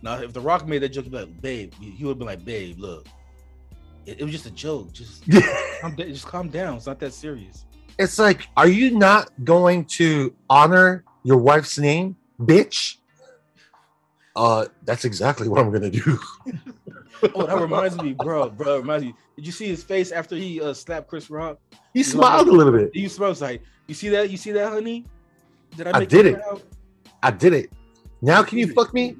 [0.02, 2.44] Now, if The Rock made that joke, he'd like, babe, he would have been like,
[2.44, 3.06] babe, look,
[4.06, 4.92] it, it was just a joke.
[4.92, 5.24] Just
[5.80, 6.76] calm, just calm down.
[6.76, 7.64] It's not that serious.
[7.98, 12.98] it's like, are you not going to honor your wife's name, bitch?
[14.36, 16.18] Uh, that's exactly what I'm gonna do.
[17.34, 18.50] Oh, that reminds me, bro.
[18.50, 19.14] Bro, reminds me.
[19.36, 21.58] Did you see his face after he uh, slapped Chris Rock?
[21.94, 22.94] He smiled a little bit.
[22.94, 24.28] You smells like you see that?
[24.28, 25.06] You see that, honey?
[25.76, 26.40] Did I make did it.
[26.40, 26.62] proud?
[27.22, 27.72] I did it.
[28.22, 29.16] Now can you fuck me?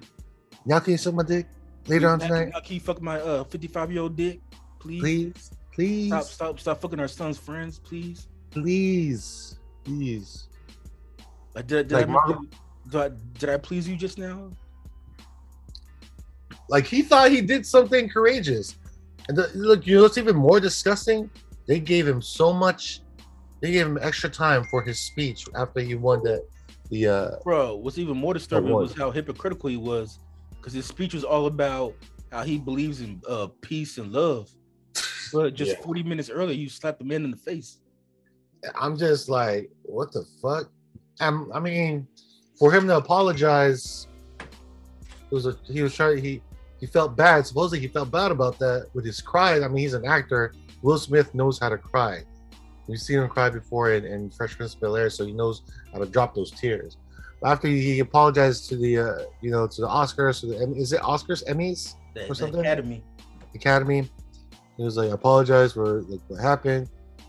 [0.66, 1.46] Now can you suck my dick
[1.86, 2.50] later on tonight?
[2.52, 4.40] now Can you fuck my uh 55 year old dick,
[4.78, 5.00] please?
[5.00, 8.28] Please, please, Stop, stop, stop fucking our son's friends, please.
[8.50, 10.48] please, please.
[11.54, 12.48] Like, did, did, Like I, make you-
[12.90, 14.50] did, I, did I please you just now?
[16.68, 18.76] Like he thought he did something courageous.
[19.28, 21.30] And the, look, you know what's even more disgusting?
[21.66, 23.00] They gave him so much.
[23.64, 26.46] They gave him extra time for his speech after he won that.
[26.90, 27.06] the.
[27.08, 30.18] uh Bro, what's even more disturbing was how hypocritical he was,
[30.50, 31.94] because his speech was all about
[32.30, 34.50] how he believes in uh, peace and love.
[35.32, 35.82] But just Yeah.
[35.82, 37.78] 40 minutes earlier, you slapped the man in the face.
[38.78, 40.68] I'm just like, what the fuck?
[41.20, 42.06] Um, I mean,
[42.58, 44.08] for him to apologize,
[44.40, 46.42] it was a he was trying he
[46.80, 47.46] he felt bad.
[47.46, 49.56] Supposedly he felt bad about that with his cry.
[49.56, 50.52] I mean, he's an actor.
[50.82, 52.24] Will Smith knows how to cry.
[52.86, 55.62] We've seen him cry before in, in Fresh Prince of Bel Air, so he knows
[55.92, 56.96] how to drop those tears.
[57.44, 61.00] After he apologized to the uh, you know to the Oscars, to the is it
[61.02, 62.60] Oscars Emmys The, Or something?
[62.60, 63.02] academy.
[63.54, 64.10] Academy?
[64.76, 66.88] He was like, apologize for like what happened.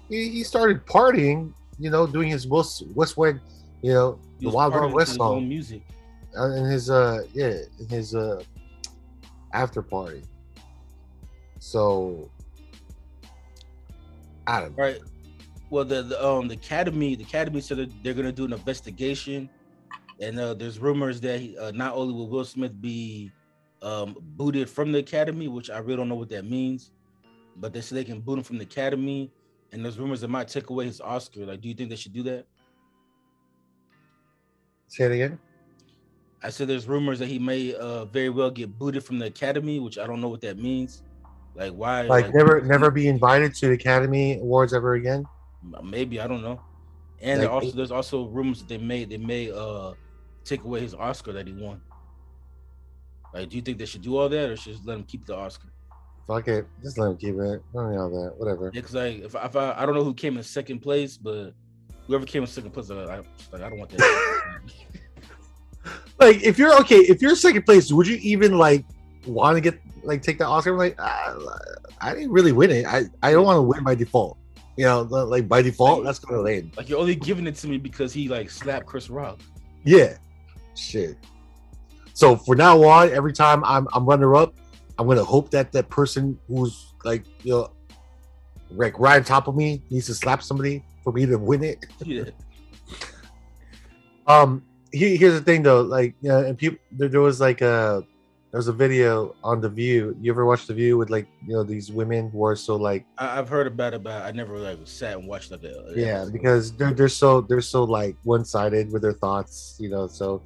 [0.10, 3.42] He, he started partying, you know, doing his West Westwood,
[3.82, 5.82] you know, He the Wild Wild West song, music.
[6.38, 8.42] uh, in his uh yeah, in his uh
[9.54, 10.24] after party.
[11.60, 12.30] So
[14.48, 14.84] I don't know.
[14.84, 15.00] Right.
[15.70, 19.50] Well, the, the um the academy, the academy said that they're gonna do an investigation,
[20.20, 23.32] and uh, there's rumors that he, uh, not only will Will Smith be
[23.82, 26.92] um booted from the academy, which I really don't know what that means,
[27.58, 29.32] but they said they can boot him from the academy,
[29.72, 31.46] and there's rumors that might take away his Oscar.
[31.46, 32.46] Like, do you think they should do that?
[34.88, 35.40] Say it again.
[36.44, 39.80] I said there's rumors that he may uh very well get booted from the academy,
[39.80, 41.04] which I don't know what that means.
[41.56, 42.04] Like, why?
[42.04, 45.26] Like never never be invited to the Academy Awards ever again.
[45.84, 46.62] Maybe I don't know.
[47.22, 49.94] And Like- also there's also rumors that they may they may uh
[50.44, 51.82] take away his Oscar that he won.
[53.34, 55.26] Like, do you think they should do all that, or should just let him keep
[55.26, 55.68] the Oscar?
[56.28, 56.66] Fuck it.
[56.82, 57.62] Just let him keep it.
[57.72, 58.34] I don't know that.
[58.38, 58.66] Whatever.
[58.74, 61.18] Yeah, because like if, I- if I I don't know who came in second place,
[61.18, 61.54] but
[62.08, 64.60] whoever came in second place, I, I like I don't want that.
[66.20, 68.86] like if you're okay, if you're second place, would you even like
[69.26, 70.72] want to get like take the Oscar?
[70.72, 71.36] I'm like, ah,
[72.02, 72.86] I didn't really win it.
[72.86, 74.38] I I don't want to win by default.
[74.78, 76.72] You know, like by default, that's kind of lame.
[76.76, 79.40] like you're only giving it to me because he like slapped Chris Rock.
[79.86, 80.18] Yeah,
[80.76, 81.18] shit.
[82.14, 84.54] So for now on, every time I'm I'm runner up,
[84.98, 87.72] I'm gonna hope that that person who's like you know,
[88.70, 91.86] like right on top of me needs to slap somebody for me to win it.
[92.06, 92.24] Yeah.
[94.28, 98.04] Um, he, here's the thing though, like yeah, and people there, there was like a
[98.56, 100.16] there was a video on the View.
[100.22, 103.06] You ever watch the View with like you know these women who are so like
[103.18, 106.26] I, I've heard about it, but I never like sat and watched like a yeah
[106.32, 110.08] because they're they're so they're so like one sided with their thoughts, you know.
[110.08, 110.42] So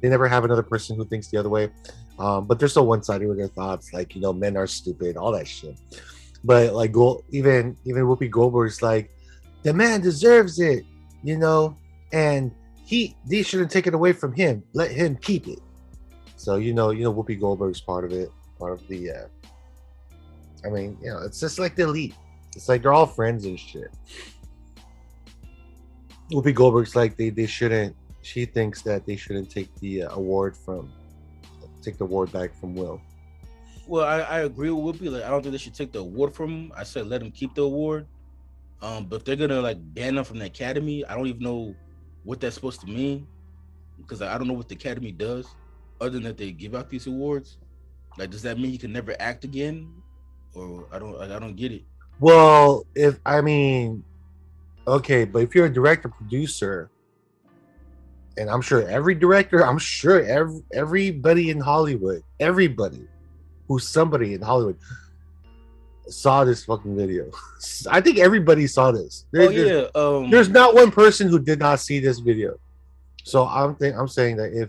[0.00, 1.72] they never have another person who thinks the other way.
[2.20, 5.16] Um, but they're so one sided with their thoughts, like you know, men are stupid,
[5.16, 5.76] all that shit.
[6.44, 9.10] But like, Gold, even even Whoopi Goldberg's like,
[9.64, 10.84] the man deserves it,
[11.24, 11.76] you know,
[12.12, 12.52] and
[12.84, 14.62] he they shouldn't take it away from him.
[14.74, 15.58] Let him keep it.
[16.42, 18.28] So you know, you know, Whoopi Goldberg's part of it,
[18.58, 19.10] part of the.
[19.12, 19.26] uh
[20.64, 22.16] I mean, you know, it's just like the elite.
[22.56, 23.92] It's like they're all friends and shit.
[26.32, 27.94] Whoopi Goldberg's like they they shouldn't.
[28.22, 30.92] She thinks that they shouldn't take the uh, award from,
[31.80, 33.00] take the award back from Will.
[33.86, 35.12] Well, I, I agree with Whoopi.
[35.12, 36.72] Like, I don't think they should take the award from him.
[36.76, 38.08] I said let him keep the award.
[38.80, 41.72] Um, but they're gonna like ban him from the academy, I don't even know
[42.24, 43.28] what that's supposed to mean
[43.96, 45.46] because I don't know what the academy does
[46.02, 47.58] other than that they give out these awards.
[48.18, 49.88] Like, does that mean he can never act again?
[50.54, 51.82] Or I don't like I don't get it.
[52.20, 54.04] Well, if I mean,
[54.86, 56.90] okay, but if you're a director producer,
[58.36, 63.06] and I'm sure every director, I'm sure every everybody in Hollywood, everybody
[63.68, 64.76] who's somebody in Hollywood
[66.08, 67.30] saw this fucking video.
[67.90, 69.24] I think everybody saw this.
[69.32, 70.00] There- Oh there's- yeah.
[70.00, 72.58] Um there's not one person who did not see this video.
[73.24, 74.68] So I'm think I'm saying that if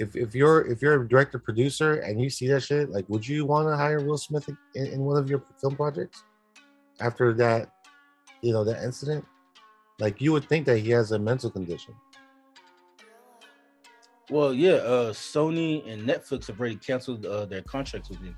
[0.00, 3.26] if if you're if you're a director producer and you see that shit, like, would
[3.26, 6.24] you want to hire Will Smith in, in one of your film projects
[7.00, 7.70] after that,
[8.42, 9.24] you know, that incident?
[9.98, 11.94] Like, you would think that he has a mental condition.
[14.30, 18.36] well yeah, uh Sony and Netflix have already canceled uh, their contracts with him.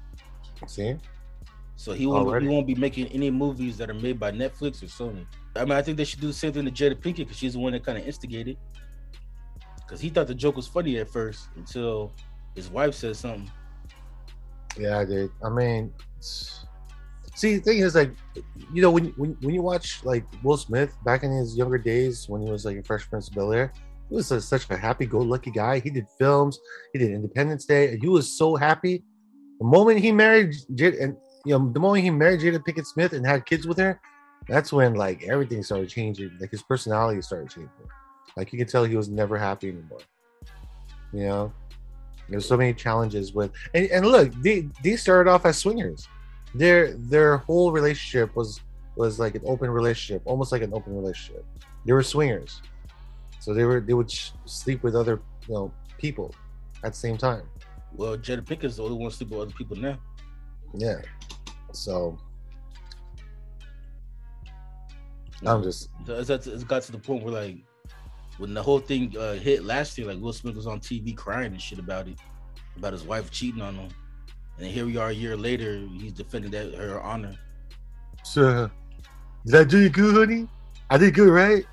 [0.67, 0.97] See,
[1.77, 2.47] So he won't, Already?
[2.47, 5.25] he won't be making any movies that are made by Netflix or Sony.
[5.57, 7.53] I mean, I think they should do the same thing to Jada Pinkett because she's
[7.55, 8.57] the one that kind of instigated.
[9.93, 12.15] Because he thought the joke was funny at first until
[12.55, 13.51] his wife said something.
[14.79, 15.29] yeah, I did.
[15.45, 18.11] I mean, see, the thing is, like,
[18.73, 22.27] you know, when when when you watch like Will Smith back in his younger days
[22.27, 23.71] when he was like a Fresh Prince of Bel Air,
[24.09, 25.79] He was a, such a happy-go-lucky guy.
[25.81, 26.59] He did films.
[26.95, 29.05] He did Independence Day, and he was so happy.
[29.59, 33.13] The moment he married Jada, and you know, the moment he married Jada Pinkett Smith
[33.13, 34.01] and had kids with her,
[34.49, 36.31] that's when like everything started changing.
[36.41, 37.89] Like his personality started changing.
[38.37, 40.01] Like you could tell he was never happy anymore.
[41.13, 41.53] You know,
[42.29, 46.09] there's so many challenges with and, and look, they they started off as swingers.
[46.55, 48.61] Their their whole relationship was
[48.97, 51.45] was like an open relationship, almost like an open relationship.
[51.85, 52.63] They were swingers,
[53.41, 56.35] so they were they would sh- sleep with other you know people
[56.85, 57.43] at the same time.
[57.95, 59.99] Well, Jada Pinkett's the only one sleeping with other people now.
[60.75, 61.01] Yeah,
[61.73, 62.19] so
[65.45, 67.59] I'm just it's, it's got to the point where like
[68.39, 71.53] when the whole thing uh, hit last year, like Will Smith was on TV crying
[71.53, 72.19] and shit about it,
[72.77, 73.89] about his wife cheating on him,
[74.59, 77.35] and here we are a year later, he's defending that her honor.
[78.25, 78.71] so.
[79.45, 80.47] Did I do you good, honey?
[80.89, 81.65] I did good, right?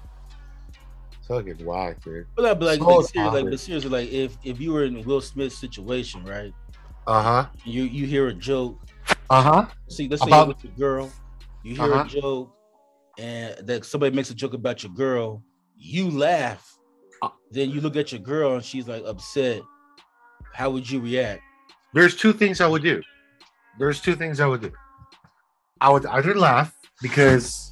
[1.28, 2.26] Fucking whack, dude.
[2.36, 4.86] But like, but like, So like, seriously, like, but seriously, like if if you were
[4.86, 6.52] in Will Smith's situation, right?
[7.06, 7.46] Uh huh.
[7.64, 8.80] You you hear a joke.
[9.30, 9.66] Uh huh.
[9.90, 11.12] See, let's say About- you're with your girl,
[11.64, 12.04] you hear Uh-huh.
[12.06, 12.56] a joke,
[13.20, 15.44] and that somebody makes a joke about your girl,
[15.80, 16.78] you laugh.
[17.22, 17.30] Uh.
[17.52, 19.62] Then you look at your girl and she's like upset.
[20.54, 21.42] How would you react?
[21.94, 23.02] There's two things I would do.
[23.80, 24.72] There's two things I would do.
[25.82, 27.72] I would either laugh because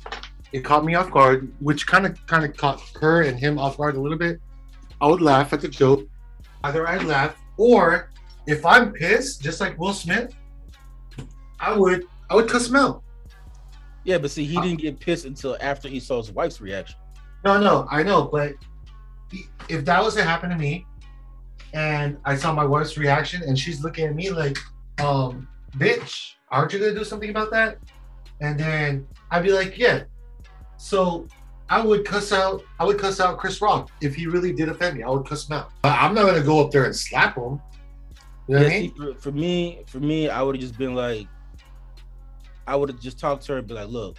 [0.54, 3.78] it caught me off guard, which kind of kind of caught her and him off
[3.78, 4.40] guard a little bit.
[5.02, 6.08] I would laugh at the joke.
[6.64, 8.10] Either I'd laugh, or
[8.48, 10.34] if I'm pissed, just like Will Smith,
[11.60, 13.04] I would I would cuss him out.
[14.06, 14.62] Yeah, but see, he Uh.
[14.62, 16.96] didn't get pissed until after he saw his wife's reaction.
[17.46, 18.54] No, no, I know, but
[19.70, 20.86] if that was to happen to me,
[21.74, 24.58] and I saw my wife's reaction, and she's looking at me like,
[25.00, 25.48] um,
[25.78, 27.78] bitch, aren't you gonna do something about that?
[28.42, 30.04] And then I'd be like, yeah.
[30.78, 31.28] So
[31.70, 34.98] I would cuss out, I would cuss out Chris Rock if he really did offend
[34.98, 35.04] me.
[35.04, 35.72] I would cuss him out.
[35.82, 37.62] But I'm not gonna go up there and slap him.
[38.48, 38.94] You know what I Yeah, mean?
[38.96, 41.28] see, for me, for me, I would have just been like,
[42.66, 44.18] I would have just talked to her and be like, look,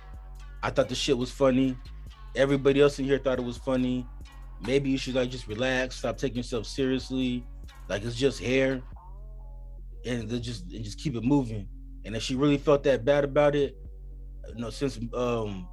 [0.63, 1.77] I thought the shit was funny.
[2.37, 4.07] Everybody else in here thought it was funny.
[4.61, 7.45] Maybe you should like just relax, stop taking yourself seriously.
[7.89, 8.83] Like it's just hair.
[10.05, 11.69] And just and just keep it moving.
[12.05, 13.77] And if she really felt that bad about it,
[14.55, 15.69] you know, since um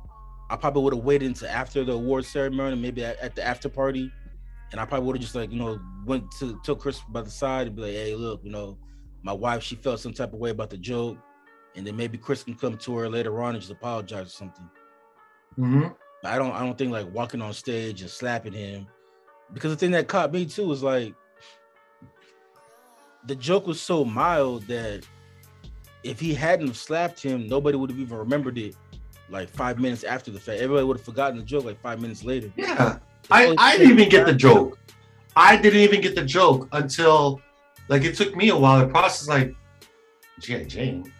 [0.49, 3.69] I probably would have waited until after the award ceremony, maybe at, at the after
[3.69, 4.11] party.
[4.71, 7.29] And I probably would have just like, you know, went to took Chris by the
[7.29, 8.77] side and be like, hey, look, you know,
[9.23, 11.17] my wife, she felt some type of way about the joke.
[11.75, 14.69] And then maybe Chris can come to her later on and just apologize or something.
[15.57, 15.87] Mm-hmm.
[16.25, 18.87] But I don't I don't think like walking on stage and slapping him.
[19.53, 21.13] Because the thing that caught me too was like
[23.27, 25.05] the joke was so mild that
[26.03, 28.75] if he hadn't slapped him, nobody would have even remembered it
[29.29, 30.61] like five minutes after the fact.
[30.61, 32.51] Everybody would have forgotten the joke like five minutes later.
[32.55, 32.97] Yeah.
[33.29, 34.79] I, I didn't even get the joke.
[35.35, 37.39] I didn't even get the joke until
[37.87, 39.55] like it took me a while to process like
[40.39, 40.63] G.I.
[40.63, 41.13] Jane.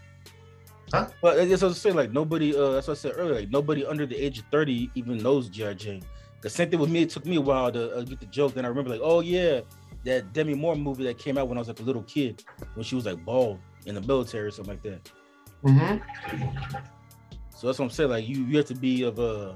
[1.22, 1.96] But that's what I was saying.
[1.96, 3.36] Like nobody, uh, that's what I said earlier.
[3.36, 5.74] Like nobody under the age of thirty even knows G.I.
[5.74, 6.04] Jane.
[6.42, 7.02] The same thing with me.
[7.02, 8.54] It took me a while to uh, get the joke.
[8.54, 9.62] Then I remember, like, oh yeah,
[10.04, 12.44] that Demi Moore movie that came out when I was like a little kid,
[12.76, 15.12] when she was like bald in the military or something like that.
[15.64, 16.78] Mm-hmm.
[17.56, 18.10] So that's what I'm saying.
[18.10, 19.56] Like you, you have to be of a.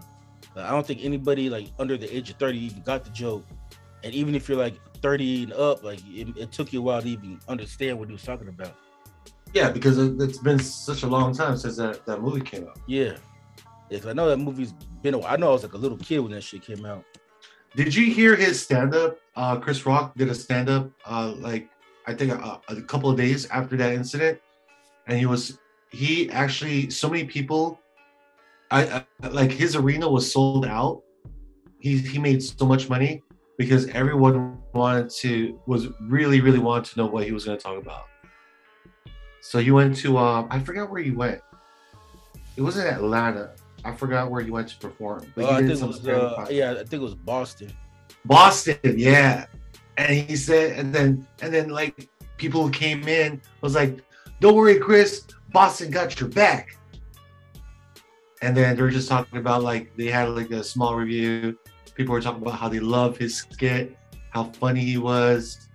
[0.55, 3.45] I don't think anybody like under the age of thirty even got the joke.
[4.03, 7.01] And even if you're like thirty and up, like it, it took you a while
[7.01, 8.75] to even understand what he was talking about.
[9.53, 12.79] Yeah, because it, it's been such a long time since that, that movie came out.
[12.87, 13.15] Yeah.
[13.89, 15.15] Yeah, 'cause I know that movie's been.
[15.15, 17.03] A, I know I was like a little kid when that shit came out.
[17.75, 19.17] Did you hear his stand up?
[19.35, 21.69] Uh, Chris Rock did a stand up uh, like
[22.05, 24.39] I think a, a couple of days after that incident,
[25.07, 25.57] and he was
[25.91, 27.79] he actually so many people.
[28.69, 31.01] I, I like his arena was sold out.
[31.79, 33.23] He he made so much money
[33.57, 37.63] because everyone wanted to was really really wanted to know what he was going to
[37.63, 38.03] talk about.
[39.41, 41.41] So you went to uh, I forgot where you went.
[42.55, 43.51] It wasn't Atlanta.
[43.85, 45.31] I forgot where you went to perform.
[45.35, 46.07] But Uh, I think it was.
[46.07, 47.71] Uh, yeah, I think it was Boston.
[48.25, 49.45] Boston, yeah.
[49.97, 54.03] And he said, and then and then like people who came in was like,
[54.39, 56.77] "Don't worry, Chris, Boston got your back."
[58.41, 61.57] And then they were just talking about like they had like a small review.
[61.95, 63.97] People were talking about how they love his skit,
[64.29, 65.67] how funny he was.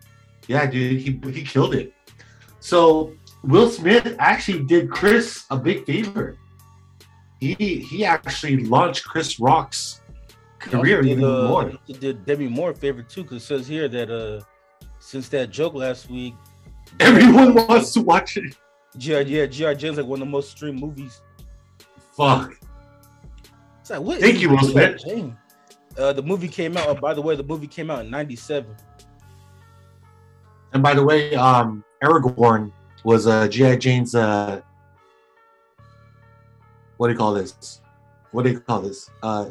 [0.48, 1.92] Yeah, dude, he he killed it.
[2.60, 3.12] So
[3.46, 6.36] Will Smith actually did Chris a big favor.
[7.40, 10.00] He he actually launched Chris Rock's
[10.58, 11.72] career He even did, uh, more.
[11.86, 14.40] he did Demi Moore a favor too, because it says here that uh,
[14.98, 16.34] since that joke last week,
[17.00, 18.56] Everyone wants to watch it.
[18.96, 21.20] Yeah, yeah, GI Jane's like one of the most streamed movies.
[22.16, 22.52] Fuck.
[23.80, 24.20] It's like what?
[24.20, 25.02] Thank you, Will Smith.
[25.98, 26.88] Uh, the movie came out.
[26.88, 28.74] Oh, by the way, the movie came out in '97.
[30.72, 32.72] And by the way, um, Aragorn
[33.04, 34.14] was uh, GI Jane's.
[34.14, 34.60] Uh,
[36.96, 37.80] what do you call this?
[38.32, 39.10] What do you call this?
[39.22, 39.50] Uh,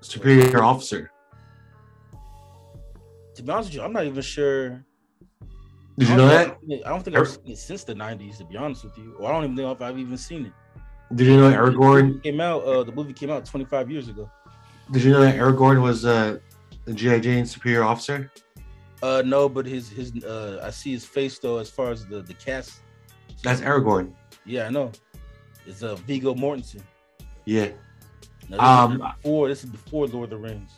[0.00, 1.10] superior officer.
[3.34, 4.84] To be honest with you, I'm not even sure.
[5.98, 6.58] Did you know that?
[6.84, 8.38] I don't think I've seen it since the '90s.
[8.38, 10.52] To be honest with you, or I don't even know if I've even seen it.
[11.14, 12.06] Did you know The Aragorn?
[12.08, 12.64] movie came out.
[12.64, 14.30] Uh, the movie came out 25 years ago.
[14.90, 16.38] Did you know that Aragorn was uh,
[16.86, 18.30] the GI Jane superior officer?
[19.02, 21.58] Uh, no, but his his uh, I see his face though.
[21.58, 22.80] As far as the the cast,
[23.42, 24.12] That's Aragorn.
[24.46, 24.92] yeah, I know.
[25.66, 26.82] It's uh Viggo Mortensen.
[27.44, 27.70] Yeah,
[28.48, 30.70] Now, this Um, is before this is before Lord of the Rings.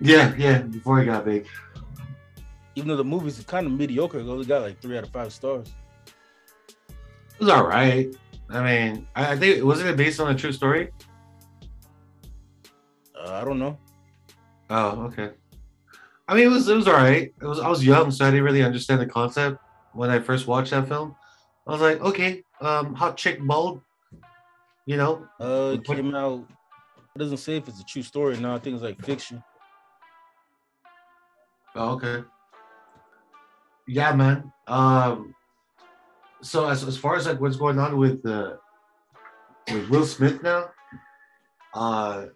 [0.00, 0.62] yeah, yeah.
[0.62, 1.46] Before he got big.
[2.74, 5.32] Even though the movie's kind of mediocre, it only got like three out of five
[5.32, 5.68] stars.
[6.08, 8.12] It was all right.
[8.50, 10.90] I mean, I, I think wasn't it based on a true story?
[13.14, 13.78] Uh, I don't know.
[14.70, 15.30] Oh, okay.
[16.28, 17.32] I mean, it was it was all right.
[17.40, 19.58] It was I was young, so I didn't really understand the concept
[19.92, 21.16] when I first watched that film.
[21.66, 23.82] I was like, okay, um, hot chick bald,
[24.86, 25.26] you know.
[25.40, 26.46] Uh, it came out.
[27.14, 28.36] It doesn't say if it's a true story.
[28.38, 29.42] No, I think it's like fiction.
[31.74, 32.24] Oh, okay.
[33.86, 34.52] Yeah, man.
[34.66, 35.34] Um,
[36.40, 38.56] so as as far as like what's going on with uh
[39.72, 40.70] with Will Smith now,
[41.74, 42.26] uh,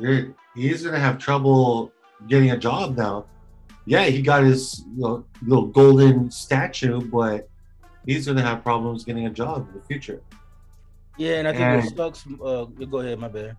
[0.00, 1.92] dude, he's gonna have trouble
[2.28, 3.26] getting a job now.
[3.86, 7.48] Yeah, he got his you know, little golden statue, but
[8.06, 10.22] he's gonna have problems getting a job in the future.
[11.16, 12.24] Yeah, and I think And- sucks.
[12.26, 13.56] Uh, go ahead, my bad.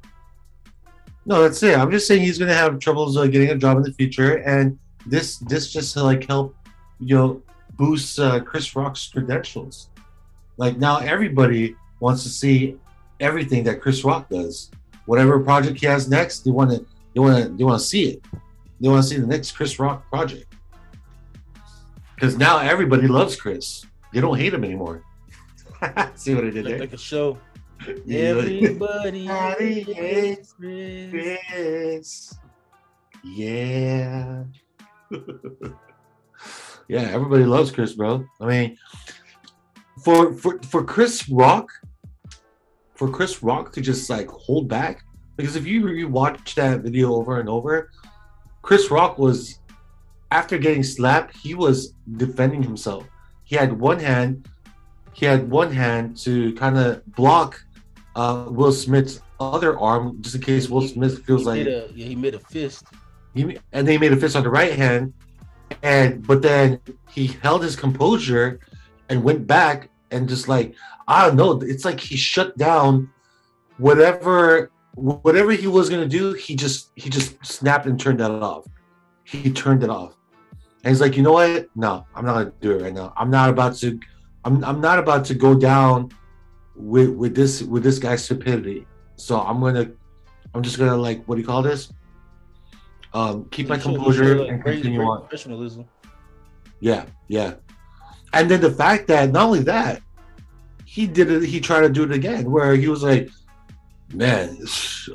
[1.28, 1.78] No, that's it.
[1.78, 4.78] I'm just saying he's gonna have troubles uh, getting a job in the future, and
[5.06, 6.56] this this just to like help,
[7.00, 7.42] you know,
[7.78, 9.90] boost uh, Chris Rock's credentials.
[10.58, 12.78] Like now, everybody wants to see
[13.20, 14.72] everything that Chris Rock does.
[15.06, 18.04] Whatever project he has next, they want to they want to they want to see
[18.10, 18.26] it.
[18.80, 20.54] They want to see the next Chris Rock project.
[22.16, 23.86] Because now everybody loves Chris.
[24.14, 25.04] They don't hate him anymore.
[26.16, 26.80] see what I did there?
[26.80, 27.38] like a show.
[28.10, 31.10] Everybody hates Chris.
[31.12, 32.38] Chris.
[33.24, 34.44] Yeah.
[36.88, 38.26] yeah, everybody loves Chris, bro.
[38.40, 38.78] I mean,
[40.04, 41.70] for for for Chris Rock,
[42.94, 45.04] for Chris Rock to just like hold back,
[45.38, 47.90] because if you you watch that video over and over,
[48.66, 49.60] Chris Rock was
[50.32, 53.08] after getting slapped, he was defending himself.
[53.44, 54.50] He had one hand,
[55.14, 57.64] he had one hand to kind of block
[58.16, 62.08] uh, Will Smith's other arm, just in case Will Smith feels he like a, yeah,
[62.08, 62.86] he made a fist.
[63.36, 65.14] he, and they made a fist on the right hand,
[65.84, 66.80] and but then
[67.12, 68.60] he held his composure
[69.10, 70.74] and went back and just like
[71.08, 73.12] I don't know, it's like he shut down
[73.78, 76.34] whatever whatever he was gonna do.
[76.34, 78.66] He just he just snapped and turned that off.
[79.24, 80.16] He turned it off,
[80.84, 81.68] and he's like, you know what?
[81.76, 83.14] No, I'm not gonna do it right now.
[83.18, 84.00] I'm not about to.
[84.44, 86.12] I'm I'm not about to go down
[86.76, 88.86] with with this with this guy's stupidity.
[89.16, 89.92] So I'm gonna
[90.54, 91.92] I'm just gonna like what do you call this?
[93.14, 95.22] Um, keep my He showed- he composure like, and continue on.
[95.22, 95.86] Professionalism.
[96.82, 97.54] Yeah, yeah.
[98.34, 100.02] And then the fact that not only that,
[100.84, 101.44] he did it.
[101.44, 103.30] He tried to do it again, where he was like,
[104.14, 104.58] "Man,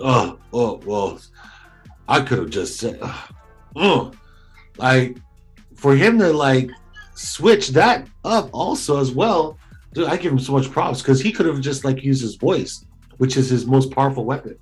[0.01, 1.21] oh, oh, well,
[2.09, 3.01] I could have just said,
[3.77, 4.13] oh,
[4.77, 5.17] like
[5.77, 6.71] for him to like
[7.15, 9.59] switch that up also as well.
[9.93, 12.37] Dude, I give him so much props because he could have just like used his
[12.37, 12.85] voice,
[13.19, 14.57] which is his most powerful weapon,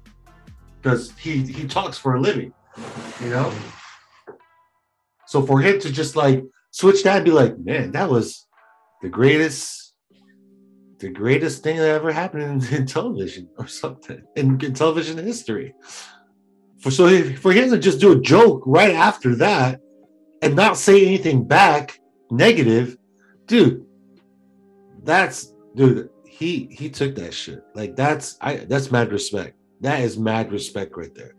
[0.80, 2.52] because he he talks for a living,
[3.22, 3.52] you know.
[5.26, 8.46] So for him to just like switch that and be like, man, that was
[9.02, 9.87] the greatest,
[10.98, 15.74] the greatest thing that ever happened in, in television or something in, in television history.
[16.80, 19.80] For so for him to just do a joke right after that
[20.42, 22.96] and not say anything back negative,
[23.46, 23.84] dude,
[25.02, 26.10] that's dude.
[26.24, 27.62] He he took that shit.
[27.74, 29.56] Like that's I that's mad respect.
[29.80, 31.34] That is mad respect right there.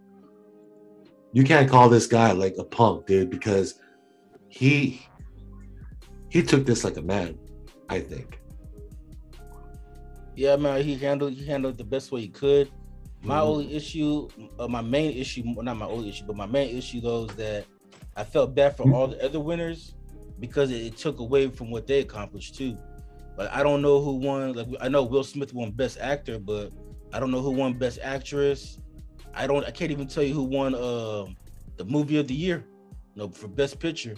[1.31, 3.75] You can't call this guy like a punk, dude, because
[4.49, 5.05] he
[6.29, 7.37] he took this like a man,
[7.87, 8.38] I think.
[10.39, 12.71] Yeah, man, he handled he handled the best way he could.
[13.21, 13.43] My Mhm.
[13.43, 17.01] only issue, uh, my main issue, well, not my only issue, but my main issue
[17.01, 17.65] though is that
[18.15, 19.95] I felt bad for all the other winners
[20.39, 22.77] because it, it took away from what they accomplished too.
[23.37, 24.53] Like I don't know who won.
[24.53, 26.71] Like I know Will Smith won Best Actor, but
[27.11, 28.79] I don't know who won Best Actress.
[29.33, 29.65] I don't.
[29.65, 31.25] I can't even tell you who won uh,
[31.75, 32.65] the movie of the year.
[33.13, 34.15] No, for Best Picture.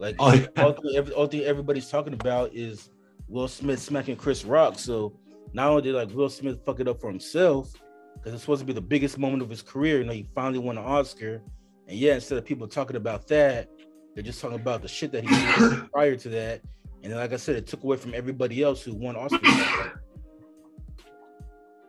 [0.00, 0.46] Like Oh, yeah.
[0.56, 2.90] all, thing, every, all thing everybody's talking about is
[3.28, 4.76] Will Smith smacking Chris Rock.
[4.76, 5.12] So
[5.52, 7.72] not only did like Will Smith fuck it up for himself,
[8.14, 10.58] because it's supposed to be the biggest moment of his career, you know, he finally
[10.58, 11.42] won an Oscar,
[11.88, 13.68] And yeah, instead of people talking about that,
[14.14, 16.60] they're just talking about the shit that he did prior to that.
[17.02, 19.92] And then, like I said, it took away from everybody else who won Oscars.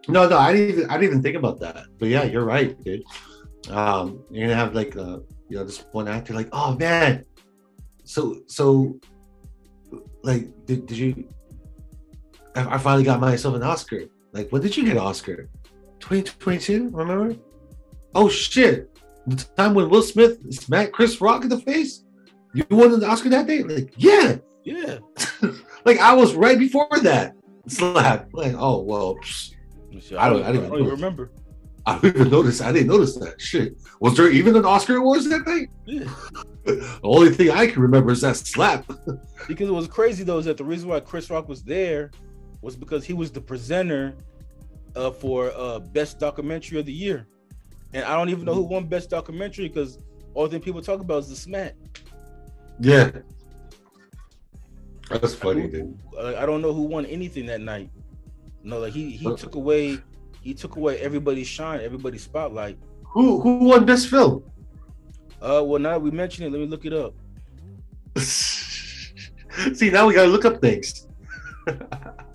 [0.07, 1.85] No, no, I didn't even I didn't even think about that.
[1.99, 3.03] But yeah, you're right, dude.
[3.69, 7.25] Um, you're gonna have like uh you know this one actor like, oh man,
[8.03, 8.99] so so
[10.23, 11.29] like did, did you
[12.55, 14.03] I, I finally got myself an Oscar.
[14.33, 15.49] Like, when did you get an Oscar?
[15.99, 17.35] 2022, remember?
[18.15, 18.89] Oh shit.
[19.27, 22.03] The time when Will Smith smacked Chris Rock in the face?
[22.53, 23.63] You won the Oscar that day?
[23.63, 24.37] Like, yeah.
[24.63, 24.97] yeah.
[25.85, 27.35] like I was right before that.
[27.67, 28.29] Slap.
[28.33, 29.17] Like, oh well,
[30.17, 31.31] I don't- I didn't don't remember.
[31.85, 32.61] I didn't even notice.
[32.61, 33.75] I didn't notice that shit.
[33.99, 35.69] Was there even an Oscar awards that night?
[35.85, 36.09] Yeah.
[36.63, 38.85] The only thing I can remember is that slap.
[39.47, 42.11] Because it was crazy though, is that the reason why Chris Rock was there
[42.61, 44.15] was because he was the presenter
[44.95, 47.27] uh, for uh, best documentary of the year,
[47.93, 49.99] and I don't even know who won best documentary because
[50.33, 51.75] all the people talk about is the smack.
[52.79, 53.11] Yeah.
[55.09, 55.97] That's funny, dude.
[56.17, 57.89] Uh, I don't know who won anything that night.
[58.63, 59.99] No, like he he took away
[60.41, 62.77] he took away everybody's shine, everybody's spotlight.
[63.07, 64.43] Who who won best film?
[65.41, 67.13] Uh, well now that we mentioned it, let me look it up.
[68.17, 71.07] See, now we gotta look up things.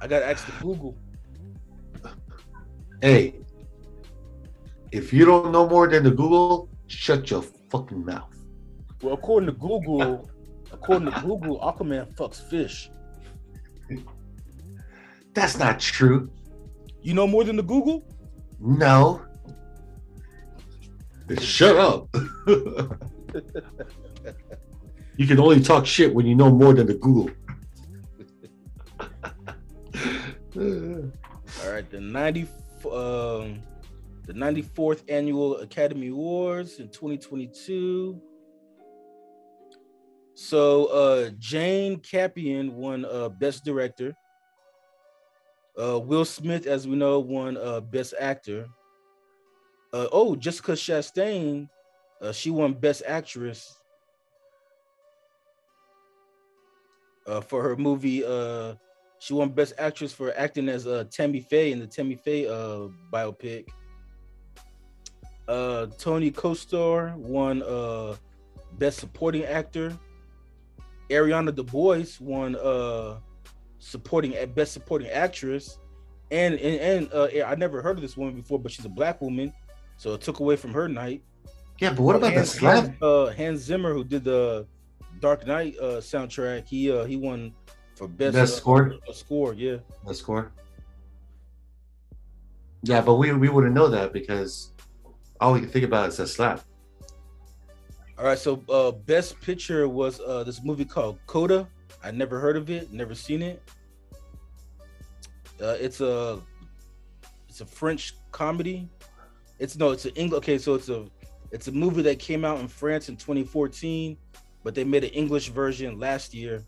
[0.00, 0.96] I got to ask the Google.
[3.00, 3.34] Hey,
[4.92, 8.32] if you don't know more than the Google, shut your fucking mouth.
[9.02, 10.30] Well, according to Google,
[10.72, 12.90] according to Google, Aquaman fucks fish.
[15.34, 16.30] That's not true.
[17.02, 18.02] You know more than the Google?
[18.58, 19.22] No.
[21.38, 22.08] Shut up.
[25.16, 27.30] you can only talk shit when you know more than the Google.
[30.56, 32.48] All right, the 90
[32.90, 33.60] um
[34.24, 38.20] the 94th annual Academy Awards in 2022.
[40.34, 44.14] So uh Jane Campion won uh best director.
[45.78, 48.66] Uh Will Smith as we know won uh best actor.
[49.92, 51.68] Uh oh, Jessica Chastain
[52.22, 53.76] uh she won best actress.
[57.48, 58.24] For her movie
[59.18, 62.88] she won Best Actress for acting as uh, Tammy Faye in the Tammy Faye uh,
[63.12, 63.66] biopic.
[65.48, 68.16] Uh, Tony Kostor won uh,
[68.78, 69.96] Best Supporting Actor.
[71.08, 73.18] Ariana DeBose won uh,
[73.78, 75.78] supporting Best Supporting Actress.
[76.32, 79.20] And and, and uh, I never heard of this woman before, but she's a black
[79.20, 79.52] woman,
[79.96, 81.22] so it took away from her night.
[81.80, 82.84] Yeah, but what about the Hans, slap?
[82.84, 84.66] Hans, uh, Hans Zimmer, who did the
[85.20, 87.54] Dark Knight uh, soundtrack, he uh, he won
[87.96, 88.94] for best, Best score?
[89.08, 89.78] uh, score, yeah.
[90.06, 90.52] The score?
[92.82, 94.70] Yeah, but we, we wouldn't know that because
[95.40, 96.60] all we can think about is a slap.
[98.18, 101.68] All right, so uh best picture was uh this movie called Coda.
[102.02, 103.62] I never heard of it, never seen it.
[105.60, 106.40] Uh it's a
[107.48, 108.88] it's a French comedy.
[109.58, 111.06] It's no, it's an English okay, so it's a
[111.50, 114.16] it's a movie that came out in France in 2014,
[114.64, 116.62] but they made an English version last year.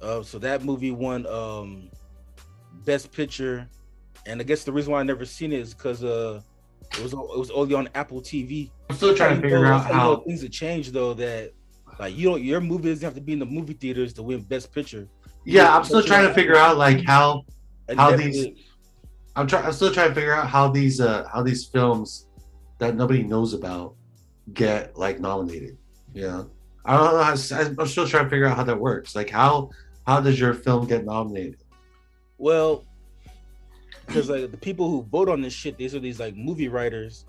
[0.00, 1.90] Uh so that movie won um
[2.84, 3.68] best picture.
[4.26, 6.40] And I guess the reason why I never seen it is because uh
[6.96, 8.70] it was it was only on Apple TV.
[8.90, 11.14] I'm still trying to figure know, out how things have changed though.
[11.14, 11.52] That
[11.98, 14.42] like you don't your movie doesn't have to be in the movie theaters to win
[14.42, 15.08] Best Picture.
[15.44, 17.44] Yeah, I'm still trying to figure out like how
[17.96, 18.48] How these-
[19.36, 19.66] I'm trying.
[19.66, 22.26] I'm still trying to figure out how these uh how these films
[22.78, 23.94] that nobody knows about
[24.52, 25.76] get like nominated.
[26.14, 26.44] Yeah,
[26.84, 27.22] I don't know.
[27.22, 29.14] How, I'm still trying to figure out how that works.
[29.14, 29.70] Like how
[30.06, 31.62] how does your film get nominated?
[32.38, 32.84] Well,
[34.06, 37.24] because like the people who vote on this shit, these are these like movie writers,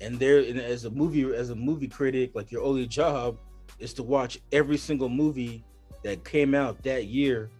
[0.00, 3.38] and they're and as a movie as a movie critic, like your only job
[3.78, 5.64] is to watch every single movie
[6.02, 7.50] that came out that year.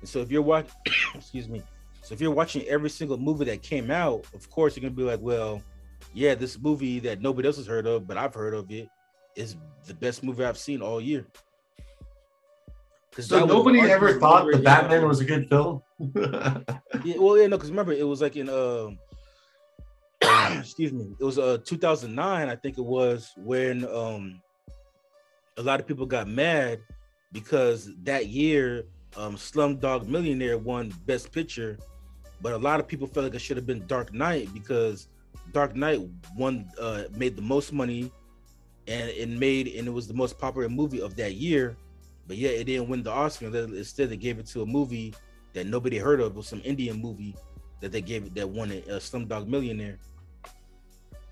[0.00, 0.72] And so if you're watching,
[1.14, 1.62] excuse me,
[2.00, 5.02] so if you're watching every single movie that came out, of course you're gonna be
[5.02, 5.62] like, well,
[6.14, 8.88] yeah, this movie that nobody else has heard of, but I've heard of it,
[9.36, 11.26] is the best movie I've seen all year.
[13.12, 15.82] 'Cause So that nobody ever thought the yeah, Batman was a good film.
[16.00, 16.58] yeah,
[17.18, 18.98] well, yeah, no, because remember it was like in um,
[20.58, 24.40] excuse me, it was uh 2009, I think it was when um,
[25.58, 26.80] a lot of people got mad
[27.32, 28.84] because that year
[29.16, 31.78] um, Slumdog Millionaire won Best Picture,
[32.40, 35.08] but a lot of people felt like it should have been Dark Knight because
[35.52, 36.00] Dark Knight
[36.34, 38.10] won, uh, made the most money,
[38.88, 41.76] and it made and it was the most popular movie of that year,
[42.26, 43.46] but yeah, it didn't win the Oscar.
[43.46, 45.14] Instead, they gave it to a movie
[45.52, 47.36] that nobody heard of was some Indian movie
[47.80, 49.98] that they gave it that won a uh, Slumdog Millionaire.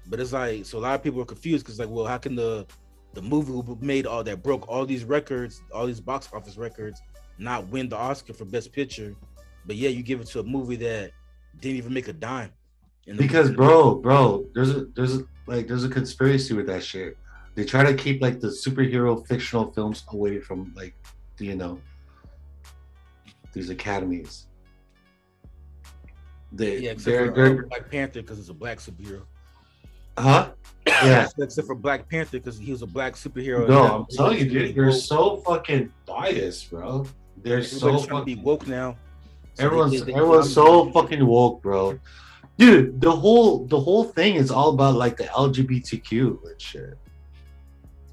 [0.07, 2.34] But it's like so a lot of people are confused because like, well, how can
[2.34, 2.66] the
[3.14, 7.01] the movie who made all that broke all these records, all these box office records,
[7.38, 9.14] not win the Oscar for Best Picture?
[9.66, 11.12] But yeah, you give it to a movie that
[11.61, 12.51] didn't even make a dime.
[13.16, 17.16] Because bro, bro, there's a there's a, like there's a conspiracy with that shit.
[17.55, 20.94] They try to keep like the superhero fictional films away from like
[21.38, 21.80] you know
[23.53, 24.46] these academies.
[26.53, 29.22] They yeah, except they're, uh, Black Panther because it's a black superhero.
[30.18, 30.51] huh?
[30.86, 31.28] Yeah.
[31.38, 33.68] except for Black Panther because he was a black superhero.
[33.68, 37.07] No, I'm telling you, dude, they're so fucking biased, bro.
[37.42, 38.96] They're so Everybody's trying be fucking woke now.
[39.55, 41.98] So Everyone's did- they everyone's so fucking woke, bro.
[42.59, 46.98] Dude, the whole the whole thing is all about like the LGBTQ and shit.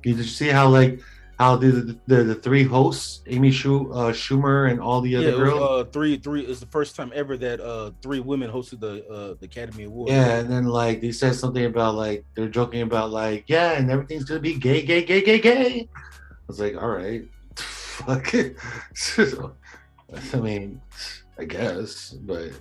[0.07, 1.01] Did you just see how like
[1.37, 5.47] how the the, the three hosts, Amy Schu, uh, Schumer, and all the Yeah, other
[5.49, 6.41] it was, uh, three, three.
[6.45, 10.11] It's the first time ever that uh three women hosted the uh the Academy Award.
[10.11, 13.91] yeah, and then like they said something about like they're joking about like yeah, and
[13.91, 15.81] everything's gonna be gay, gay, gay, gay, gay.
[15.81, 15.87] I
[16.47, 17.23] was like, all right,
[17.57, 18.55] fuck it.
[20.33, 20.81] I mean,
[21.37, 22.51] I guess, but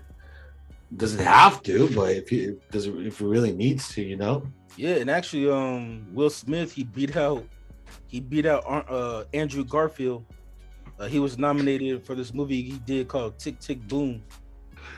[0.97, 1.88] doesn't have to.
[1.90, 4.53] But if you does it, if it really needs to, you know.
[4.77, 7.45] Yeah, and actually, um, Will Smith he beat out
[8.09, 10.24] he beat out uh Andrew Garfield.
[10.99, 14.22] Uh, he was nominated for this movie he did called Tick Tick Boom.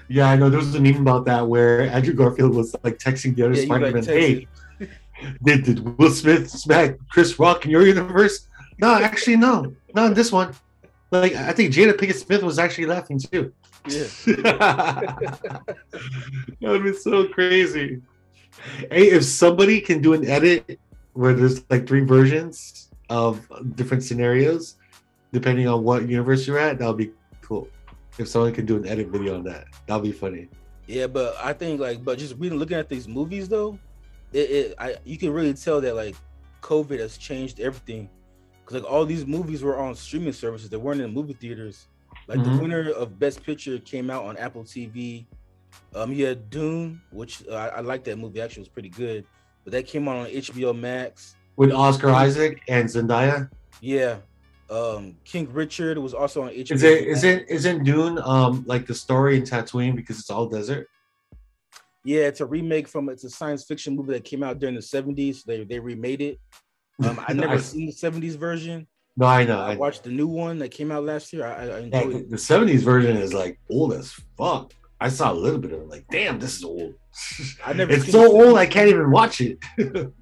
[0.08, 0.48] Yeah, I know.
[0.48, 3.64] There was a meme about that where Andrew Garfield was like texting the other Yeah,
[3.64, 4.48] Spider-Man, "Hey,
[5.42, 8.48] did, did Will Smith smack Chris Rock in your universe?"
[8.78, 10.54] No, actually, no, not in this one.
[11.10, 13.52] Like, I think Jada Pinkett Smith was actually laughing too.
[13.86, 15.62] Yeah, that
[16.60, 18.02] would be so crazy.
[18.90, 20.78] Hey, if somebody can do an edit
[21.12, 23.46] where there's like three versions of
[23.76, 24.76] different scenarios,
[25.32, 27.68] depending on what universe you're at, that would be cool.
[28.18, 30.48] If someone can do an edit video on that, that'd be funny.
[30.86, 33.78] yeah, but I think like, but just reading, looking at these movies though,
[34.32, 36.16] it, it I you can really tell that like
[36.62, 38.08] COVID has changed everything.
[38.66, 41.86] Cause like all these movies were on streaming services; they weren't in movie theaters.
[42.26, 42.44] Like Mhm.
[42.44, 45.24] the winner of Best Picture came out on Apple TV.
[45.94, 48.40] Um, had Dune, which uh, I, I like that movie.
[48.40, 49.24] Actually, was pretty good.
[49.64, 51.34] But that came out on HBO Max.
[51.56, 54.18] With Oscar Isaac and Zendaya, Yeah.
[54.70, 56.72] Um, King Richard was also on HBO.
[56.72, 57.18] is it Max.
[57.18, 60.88] is it isn't Dune um like the story in Tatooine because it's all desert?
[62.04, 64.80] Yeah, it's a remake from it's a science fiction movie that came out during the
[64.82, 65.42] 70s.
[65.44, 66.38] They they remade it.
[67.02, 68.86] Um, I never I- seen the 70s version.
[69.16, 69.58] No, I know.
[69.58, 71.44] I I, watched the new one that came out last year.
[71.44, 72.30] I, I Yeah, enjoyed the it.
[72.30, 74.72] the 70s version is like old as fuck.
[75.00, 76.94] I saw a little bit of it, like, damn, this is old.
[77.64, 79.58] I never it's so old I can't even watch it.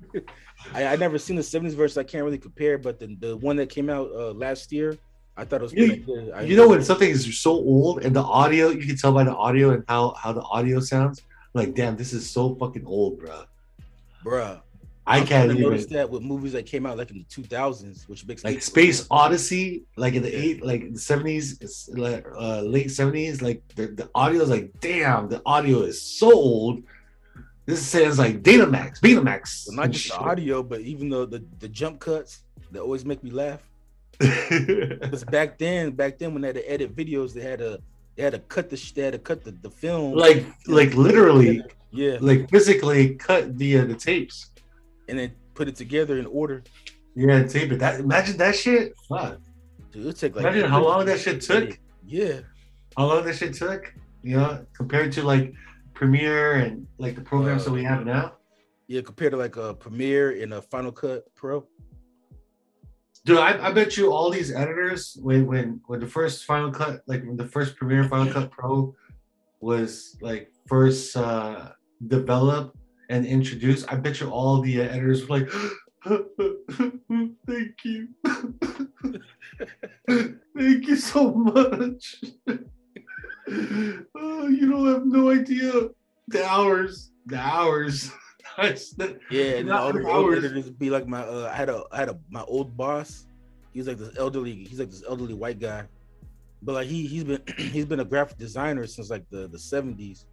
[0.75, 2.01] I, I never seen the 70s version.
[2.01, 4.99] I can't really compare, but the, the one that came out uh, last year,
[5.37, 6.31] I thought it was You- good.
[6.35, 9.25] I you know when something is so old and the audio, you can tell by
[9.25, 11.23] the audio and how how the audio sounds.
[11.55, 13.45] Like, damn, this is so fucking old, bro.
[14.25, 14.61] bruh.
[15.07, 18.27] I can't even notice that with movies that came out like in the 2000s, which
[18.27, 23.41] makes like Space Odyssey, like in the eight, like the seventies, like uh, late seventies.
[23.41, 26.83] Like the, the audio is like, damn, the audio is so old.
[27.67, 29.69] This sounds like Datamax, Betamax.
[29.69, 32.41] Well, not just the audio, but even the, the the jump cuts
[32.73, 33.61] that always make me laugh.
[34.49, 37.81] Because back then, back then when they had to edit videos, they had to
[38.17, 40.15] they had to cut the they had to cut the, the film.
[40.15, 44.51] like, like literally, yeah, like physically cut the uh, the tapes.
[45.09, 46.63] And then put it together in order.
[47.15, 47.79] Yeah, tape it.
[47.79, 48.95] That imagine that shit.
[49.09, 49.41] Fuck.
[49.93, 51.79] Dude, it took like Imagine how long that shit took.
[52.07, 52.41] Yeah,
[52.97, 53.93] How long that shit took.
[54.23, 55.55] You know, compared to like
[55.95, 58.35] Premiere and like the programs that we have now.
[58.87, 61.67] yeah, compared to like a Premiere and a Final Cut Pro.
[63.25, 67.01] Dude, I, I bet you all these editors when when when the first Final Cut,
[67.07, 68.95] like when the first Premiere Final Cut Pro
[69.61, 71.71] was like first uh
[72.07, 72.77] developed
[73.09, 75.51] and introduce, I bet you all the editors were like,
[77.47, 78.09] "Thank you,
[80.09, 82.23] thank you so much."
[84.15, 85.73] oh, you don't have no idea
[86.29, 88.11] the hours, the hours.
[88.59, 91.99] The- Yeah, and all the old editors be like my uh, I had a I
[91.99, 93.27] had a my old boss.
[93.75, 94.65] He was like this elderly.
[94.65, 95.85] He's like this elderly white guy,
[96.63, 100.25] but like he he's been he's been a graphic designer since like the the seventies.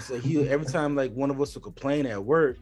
[0.00, 2.58] So he every time like one of us would complain at work,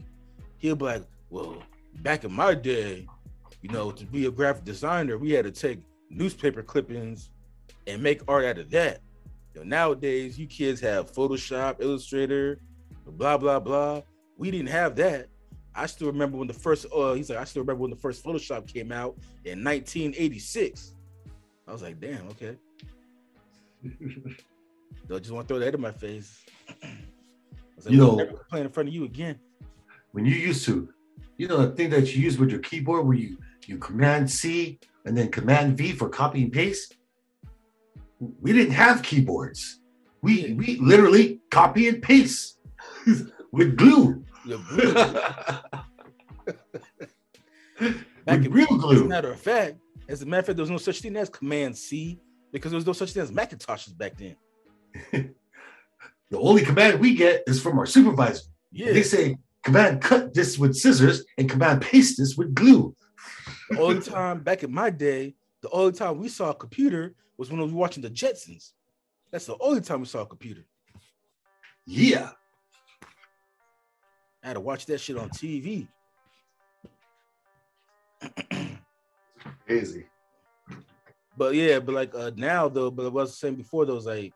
[0.59, 1.63] he'll be like, "Well,
[1.97, 3.07] back in my day,
[3.63, 7.31] you know, to be a graphic designer, we had to take newspaper clippings
[7.87, 9.01] and make art out of that.
[9.55, 12.61] You know, nowadays, you kids have Photoshop, Illustrator,
[13.07, 14.03] blah blah blah.
[14.37, 15.29] We didn't have that.
[15.75, 18.25] I still remember when the first uh he's like, I still remember when the first
[18.25, 20.95] Photoshop came out in 1986.
[21.69, 22.57] I was like, damn, okay.
[25.13, 26.45] I just want to throw that in my face.
[27.85, 29.39] Like, You we'll know- complain in front of you again.
[30.13, 30.89] when you used to,
[31.39, 34.79] you know, the thing that you use with your keyboard where you you command C
[35.05, 36.97] and then command V for copy and paste.
[38.41, 39.81] We didn't have keyboards.
[40.23, 42.59] We we literally copy and paste
[43.53, 44.25] with glue.
[48.27, 49.77] Back in- real As a matter of fact,
[50.09, 52.19] as a matter of fact, there was no such thing as Command C
[52.53, 54.37] because there was no such thing as Macintoshes back then.
[56.31, 58.43] The only command we get is from our supervisor.
[58.73, 62.95] Yeah, They say command cut this with scissors and command paste this with glue.
[63.71, 67.51] the only time back in my day, the only time we saw a computer was
[67.51, 68.73] when we were watching the Jetsons.
[69.31, 70.65] That's the only time we saw a computer.
[71.87, 72.31] Yeah.
[74.43, 75.89] I had to watch that shit on TV.
[79.67, 80.07] Crazy.
[81.37, 84.33] But yeah, but like uh now though, but I was saying before those like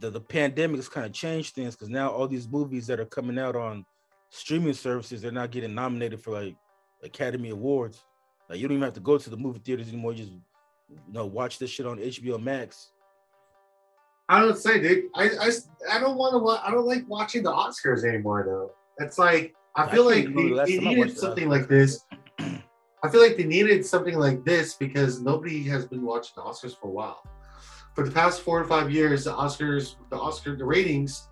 [0.00, 3.06] the, the pandemic has kind of changed things because now all these movies that are
[3.06, 3.84] coming out on
[4.30, 6.56] streaming services, they're not getting nominated for like
[7.02, 8.04] Academy Awards.
[8.48, 10.12] Like you don't even have to go to the movie theaters anymore.
[10.12, 10.32] You just
[10.88, 12.92] you know watch this shit on HBO Max.
[14.28, 15.04] I don't say, dude.
[15.14, 15.50] I, I,
[15.92, 16.38] I don't want to.
[16.38, 18.72] Wa- I don't like watching the Oscars anymore, though.
[19.04, 22.04] It's like I I feel like the last they, they needed something like this.
[23.02, 26.76] I feel like they needed something like this because nobody has been watching the Oscars
[26.76, 27.22] for a while.
[27.96, 31.28] For the past four or five years, the Oscars, the Oscar, the ratings,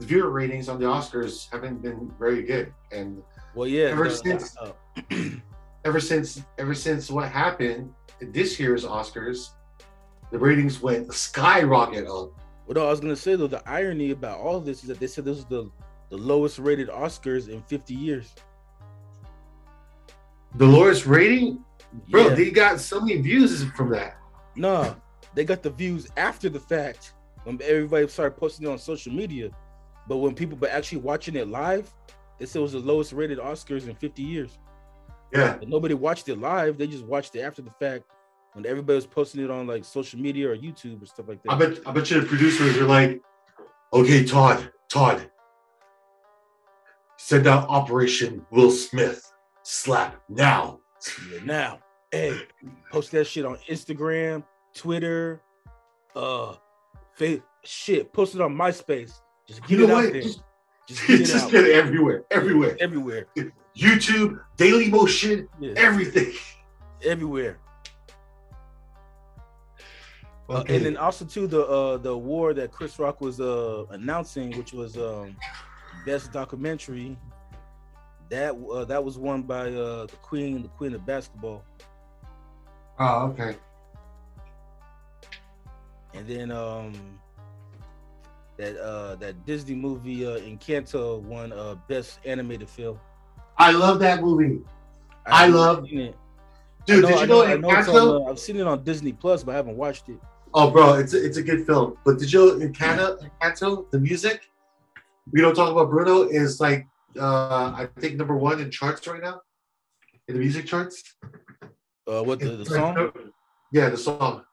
[0.00, 2.74] the viewer ratings on the Oscars haven't been very good.
[2.90, 3.22] And
[3.54, 4.56] Well, yeah, Ever the- since-
[5.84, 9.50] ever since, ever since what happened this year's Oscars,
[10.32, 12.32] the ratings went skyrocket up.
[12.66, 15.06] what I was gonna say though, the irony about all of this is that they
[15.06, 15.70] said this is the
[16.10, 18.34] the lowest rated Oscars in 50 years.
[20.56, 21.64] The lowest rating,
[22.08, 22.34] bro, Yeah.
[22.34, 24.16] they got so many views from that.
[24.56, 24.94] No,
[25.34, 27.14] they got the views after the fact
[27.44, 29.50] when everybody started posting it on social media.
[30.08, 31.92] But when people were actually watching it live,
[32.38, 34.58] they said it was the lowest rated Oscars in 50 years.
[35.32, 35.56] Yeah.
[35.58, 36.78] But nobody watched it live.
[36.78, 38.04] They just watched it after the fact
[38.52, 41.52] when everybody was posting it on like social media or YouTube or stuff like that.
[41.52, 43.20] I bet I bet you the producers are like,
[43.92, 45.30] okay, Todd, Todd,
[47.16, 49.32] send out Operation Will Smith.
[49.62, 50.80] Slap now.
[51.32, 51.78] Yeah, now,
[52.12, 52.38] hey,
[52.92, 55.40] post that shit on Instagram, Twitter,
[56.16, 56.54] uh,
[57.12, 59.20] fa- shit, post it on MySpace.
[59.46, 60.12] Just get You it know out what?
[60.12, 60.22] there.
[60.22, 60.42] Just,
[60.86, 62.76] Just get it just out get it everywhere, everywhere.
[62.80, 63.26] everywhere.
[63.76, 66.32] YouTube, Daily Motion, Yeah, everything.
[67.02, 67.58] everywhere.
[70.48, 74.54] Uh, and then also too the uh the award that Chris Rock was uh announcing,
[74.58, 75.34] which was um
[76.04, 77.16] best documentary.
[78.28, 81.64] That uh, that was won by uh the Queen, the Queen of Basketball,
[82.98, 83.56] oh, okay.
[86.14, 86.92] And then um
[88.56, 92.98] that uh that Disney movie uh Encanto won uh best animated film.
[93.58, 94.60] I love that movie.
[95.26, 96.16] I haven't love- it.
[96.86, 98.26] Dude, I did you know, I know it's on, Encanto?
[98.26, 100.18] uh, I've seen it on Disney Plus, but I haven't watched it.
[100.52, 101.96] Oh, bro, it's a, it's a good film.
[102.04, 104.50] But did you know Encanto, Encanto, the music?
[105.32, 106.86] We don't talk about Bruno is like
[107.18, 109.40] uh I think number one in charts right now.
[110.28, 111.02] In the music charts.
[112.06, 113.10] Uh, what the, the song?
[113.72, 114.44] Yeah, the song.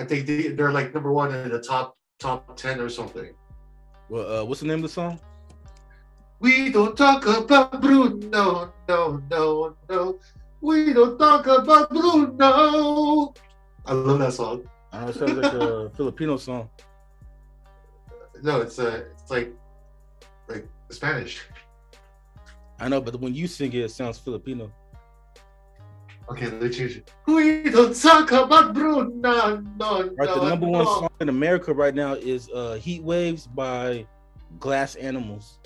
[0.00, 3.34] I think they, they're like number one in the top top ten or something.
[4.08, 5.20] Well, uh, what's the name of the song?
[6.40, 10.18] We don't talk about Bruno, no, no, no.
[10.62, 13.34] We don't talk about Bruno.
[13.84, 14.66] I love that song.
[14.90, 16.70] I know, it sounds like a Filipino song.
[18.42, 19.52] No, it's uh, it's like
[20.48, 21.44] like Spanish.
[22.78, 24.72] I know, but when you sing it, it sounds Filipino.
[26.30, 27.12] Okay, let's change it.
[27.26, 30.10] We don't talk about Bruno, no, no.
[30.16, 34.06] Right, the number one song in America right now is uh, "Heat Waves" by
[34.60, 35.58] Glass Animals.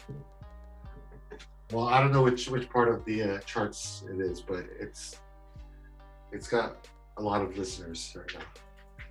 [1.70, 5.20] Well, I don't know which which part of the uh, charts it is, but it's
[6.32, 6.88] it's got
[7.18, 9.04] a lot of listeners right now.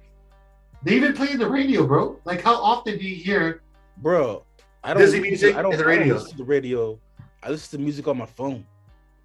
[0.83, 2.19] They even play in the radio, bro.
[2.25, 3.61] Like, how often do you hear?
[3.97, 4.43] Bro,
[4.83, 6.15] I don't listen- music I don't, the radio.
[6.15, 6.99] listen to the radio.
[7.43, 8.65] I listen to music on my phone.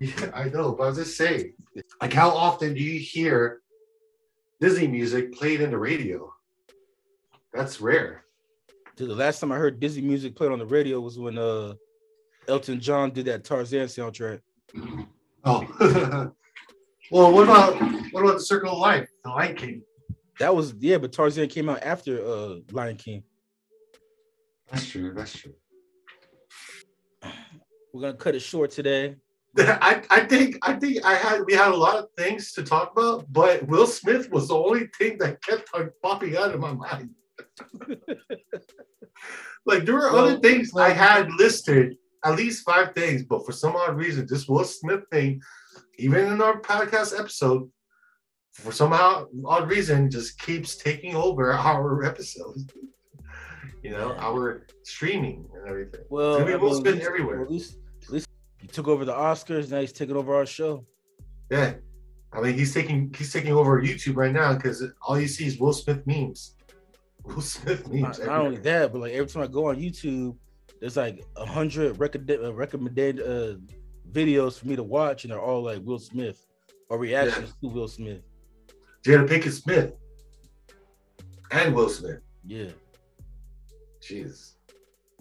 [0.00, 1.54] Yeah, I know, but I was just saying,
[2.00, 3.62] like, how often do you hear
[4.60, 6.32] Disney music played in the radio?
[7.52, 8.24] That's rare.
[8.96, 11.74] Dude, the last time I heard Disney music played on the radio was when uh,
[12.48, 14.40] Elton John did that Tarzan soundtrack.
[15.44, 15.66] Oh,
[17.10, 17.80] well, what about
[18.12, 19.82] what about the Circle of Life, the Lion King?
[20.38, 23.22] That was yeah, but Tarzan came out after uh, Lion King.
[24.70, 25.12] That's true.
[25.14, 25.54] That's true.
[27.92, 29.16] We're gonna cut it short today.
[29.58, 32.92] I, I think I think I had we had a lot of things to talk
[32.92, 36.72] about, but Will Smith was the only thing that kept on popping out of my
[36.72, 37.10] mind.
[39.66, 43.52] like there were Well, other things I had listed at least five things, but for
[43.52, 45.40] some odd reason, this Will Smith thing,
[45.98, 47.70] even in our podcast episode,
[48.52, 52.66] for some odd reason, just keeps taking over our episodes.
[53.82, 56.00] you know, our streaming and everything.
[56.10, 57.42] Well, It's gonna be I Will mean, Smith everywhere.
[57.42, 57.76] At least,
[58.58, 59.70] he took over the Oscars.
[59.70, 60.84] Now he's taking over our show.
[61.50, 61.74] Yeah.
[62.32, 65.58] I mean, he's taking he's taking over YouTube right now because all you see is
[65.58, 66.56] Will Smith memes.
[67.24, 68.18] Will Smith memes.
[68.18, 70.36] Not, not only that, but like every time I go on YouTube,
[70.80, 73.54] there's like a hundred recommended uh, recommended uh,
[74.12, 76.46] videos for me to watch, and they're all like Will Smith
[76.90, 78.22] or reactions to Will Smith.
[79.02, 79.92] Jada Pinkett Smith
[81.50, 82.20] and Will Smith.
[82.46, 82.70] Yeah.
[84.00, 84.56] Jesus.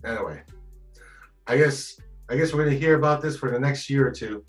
[0.06, 0.42] Anyway,
[1.48, 2.00] I guess
[2.30, 4.44] I guess we're gonna hear about this for the next year or two.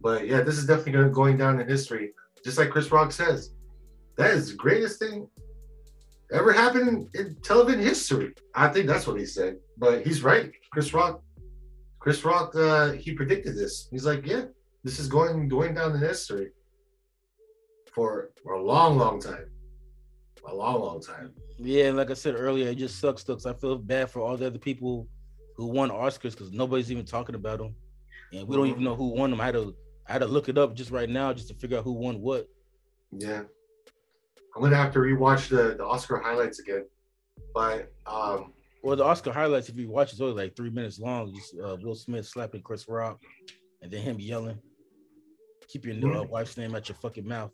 [0.00, 2.12] But yeah, this is definitely going down in history.
[2.44, 3.54] Just like Chris Rock says,
[4.16, 5.28] that is the greatest thing
[6.32, 8.34] ever happened in, television history.
[8.54, 9.56] I think that's what he said.
[9.78, 10.50] But he's right.
[10.72, 11.22] Chris Rock,
[11.98, 13.88] Chris Rock, uh, he predicted this.
[13.90, 14.44] He's like, yeah,
[14.84, 16.50] this is going going down in history
[17.92, 19.46] for, for a long, long time.
[20.48, 21.32] A long, long time.
[21.58, 24.46] Yeah, like I said earlier, it just sucks because I feel bad for all the
[24.46, 25.08] other people
[25.56, 27.74] who won Oscars because nobody's even talking about them,
[28.32, 29.40] and we don't even know who won them.
[29.40, 29.74] I had to
[30.08, 32.20] I had to look it up just right now just to figure out who won
[32.20, 32.46] what.
[33.12, 33.42] Yeah.
[34.54, 36.86] I'm gonna have to rewatch the, the Oscar highlights again.
[37.54, 38.52] But um
[38.82, 41.34] Well, the Oscar highlights, if you watch, it's only like three minutes long.
[41.34, 43.20] Just uh, Will Smith slapping Chris Rock,
[43.82, 44.58] and then him yelling,
[45.68, 47.50] "Keep your uh, wife's name out your fucking mouth."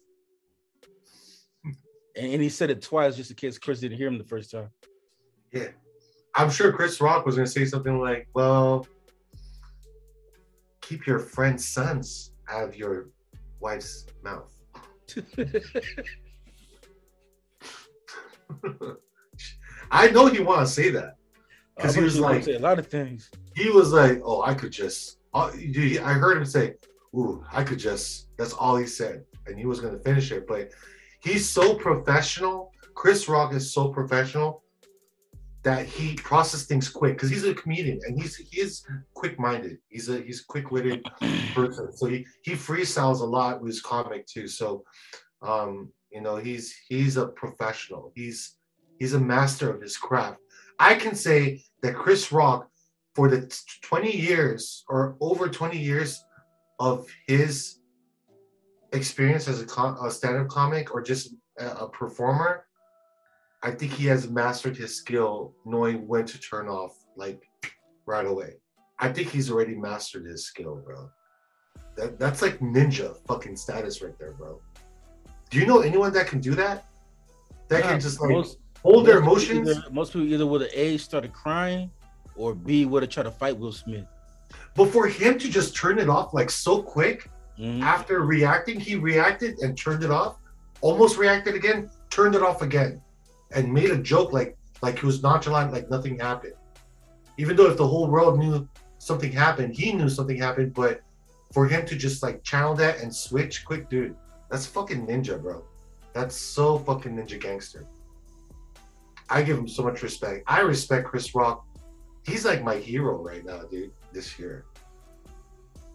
[2.15, 4.51] And, and he said it twice just in case Chris didn't hear him the first
[4.51, 4.69] time.
[5.53, 5.69] yeah.
[6.35, 8.87] I'm sure Chris Rock was gonna say something like, Well,
[10.80, 13.09] keep your friend's sons out of your
[13.61, 14.53] wife's mouth.
[19.91, 21.16] I know he wanna say that.
[21.76, 23.30] Because he was like a lot of things.
[23.55, 26.74] he was like, "Oh, I could just." Uh, dude, I heard him say,
[27.14, 30.47] "Ooh, I could just." That's all he said, and he was gonna finish it.
[30.47, 30.70] But
[31.20, 32.72] he's so professional.
[32.95, 34.62] Chris Rock is so professional
[35.63, 38.85] that he processes things quick because he's a comedian and he's he's
[39.15, 39.79] quick-minded.
[39.89, 41.05] He's a he's quick-witted
[41.55, 41.93] person.
[41.97, 44.49] So he he freestyles a lot with his comic too.
[44.49, 44.85] So,
[45.41, 48.13] um, you know, he's he's a professional.
[48.15, 48.57] He's
[48.99, 50.39] he's a master of his craft.
[50.79, 52.69] I can say that Chris Rock
[53.15, 56.25] for the t- 20 years or over 20 years
[56.81, 57.79] of his
[58.93, 62.65] experience as a, com- a stand-up comic or just a, a performer
[63.63, 67.43] i think he has mastered his skill knowing when to turn off like
[68.07, 68.55] right away.
[68.99, 71.09] I think he's already mastered his skill bro.
[71.97, 74.61] That, that's like ninja fucking status right there bro.
[75.51, 76.87] Do you know anyone that can do that?
[77.69, 79.69] That Yeah, can just like most, hold their emotions?
[79.69, 81.91] Either, most people either would have A started crying,
[82.35, 84.07] or B would have tried to fight Will Smith.
[84.75, 87.83] but for him to just turn it off like so quick Mhm.
[87.83, 90.39] after reacting, he reacted and turned it off,
[90.81, 93.01] almost reacted again, turned it off again,
[93.55, 96.55] and made a joke like like he was nonchalant, like nothing happened.
[97.39, 101.03] Even though if the whole world knew something happened, he knew something happened, but
[101.53, 104.17] for him to just like channel that and switch quick, dude,
[104.51, 105.65] that's fucking ninja, bro.
[106.13, 107.87] That's so fucking ninja gangster.
[109.31, 110.45] I give him so much respect.
[110.47, 111.65] I respect Chris Rock.
[112.25, 114.65] He's like my hero right now, dude, this year.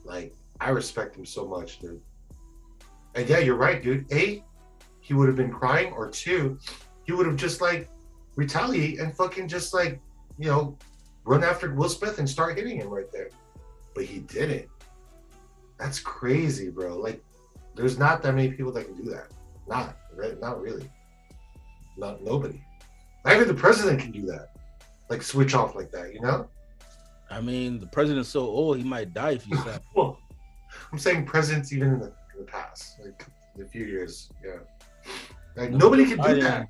[0.03, 2.01] Like, I respect him so much, dude.
[3.15, 4.11] And yeah, you're right, dude.
[4.11, 4.43] A,
[5.01, 6.57] he would have been crying, or two,
[7.07, 7.89] he would have just like
[8.35, 9.99] retaliate and fucking just like,
[10.37, 10.77] you know,
[11.23, 13.29] run after Will Smith and start hitting him right there.
[13.95, 14.67] But he didn't.
[15.79, 16.97] That's crazy, bro.
[16.97, 17.23] Like,
[17.75, 19.27] there's not that many people that can do that.
[19.67, 20.39] Not, right?
[20.39, 20.89] Not really.
[21.97, 22.61] Not nobody.
[23.25, 24.51] Not even the president can do that.
[25.09, 26.49] Like switch off like that, you know?
[27.29, 29.79] I mean, the president's so old he might die if you him.
[29.95, 30.19] Well,
[30.91, 34.57] I'm saying presidents even in the, in the past, like in a few years, yeah.
[35.55, 36.69] Like nobody can do that.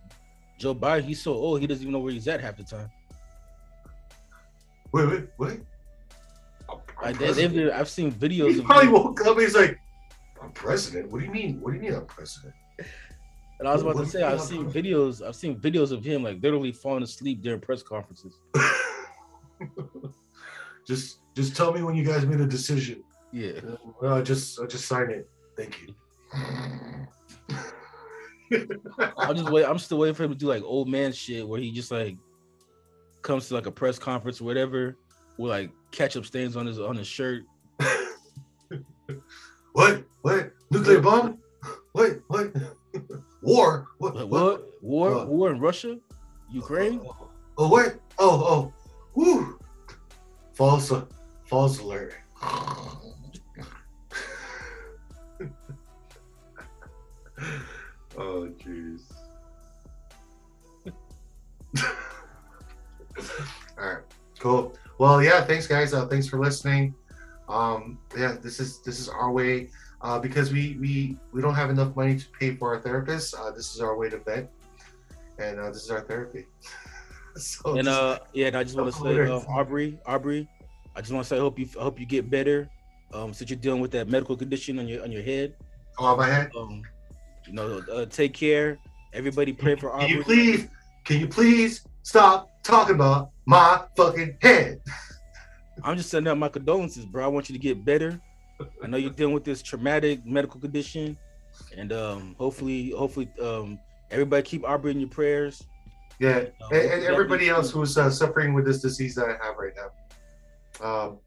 [0.58, 2.90] Joe Biden, he's so old he doesn't even know where he's at half the time.
[4.92, 5.60] Wait, wait, wait.
[6.70, 7.72] I'm- I'm Like, they, they've.
[7.74, 9.38] I've seen videos he of probably him, woke up.
[9.40, 9.80] He's like,
[10.42, 11.62] "I'm president." What do you mean?
[11.62, 12.54] What do you mean I'm president?
[13.60, 14.86] and I was about what to say I've seen president?
[14.96, 15.26] videos.
[15.26, 18.34] I've seen videos of him like literally falling asleep during press conferences.
[20.88, 23.04] just, just tell me when you guys made a decision.
[23.32, 23.60] Yeah,
[24.02, 25.30] Well, I just, I just sign it.
[25.56, 25.94] Thank you.
[29.18, 29.66] I'm just wait.
[29.66, 32.18] I'm still waiting for him to do like old man shit where he just like
[33.22, 34.96] comes to like a press conference or whatever
[35.38, 37.44] with like ketchup stains on his on his shirt.
[39.74, 40.04] what?
[40.22, 40.52] What?
[40.72, 41.38] Nuclear bomb?
[41.94, 42.20] What?
[42.28, 42.54] What?
[43.42, 43.88] War?
[44.00, 44.16] What?
[44.16, 45.14] Like, what war?
[45.14, 45.98] Uh, war in Russia,
[46.52, 47.00] Ukraine?
[47.04, 48.00] Oh, oh, what?
[48.20, 48.74] Oh, oh,
[49.14, 49.60] whoo!
[50.54, 50.92] False,
[51.46, 52.14] false alert.
[58.18, 59.02] Oh jeez.
[63.78, 64.04] All right,
[64.40, 64.76] cool.
[64.98, 65.94] Well, yeah, thanks guys.
[65.94, 66.96] Uh, thanks for listening.
[67.50, 69.70] Um, yeah, this is this is our way
[70.02, 73.34] uh, because we we we don't have enough money to pay for our therapists.
[73.38, 74.50] Uh, this is our way to vent,
[75.40, 76.46] and uh, this is our therapy.
[77.36, 80.48] so And uh, yeah, and I just want to say, uh, Aubrey, Aubrey,
[80.96, 82.70] I just want to say, I hope you, I hope you get better.
[83.14, 85.56] Um, since you're dealing with that medical condition on your on your head,
[86.00, 86.52] oh my head.
[86.58, 86.82] um,
[87.48, 88.78] you know, uh, take care.
[89.14, 90.68] Everybody pray for Can you please,
[91.06, 94.82] can you please stop talking about my fucking head?
[95.84, 97.24] I'm just sending out my condolences, bro.
[97.24, 98.20] I want you to get better.
[98.84, 101.16] I know you're dealing with this traumatic medical condition,
[101.78, 103.80] and um, hopefully, hopefully, um,
[104.10, 105.64] everybody keep Aubrey in your prayers.
[106.20, 109.26] Yeah, Uh, and, hopefully and that everybody else who's uh, suffering with this disease that
[109.26, 110.86] I have right now.
[110.86, 111.20] Um,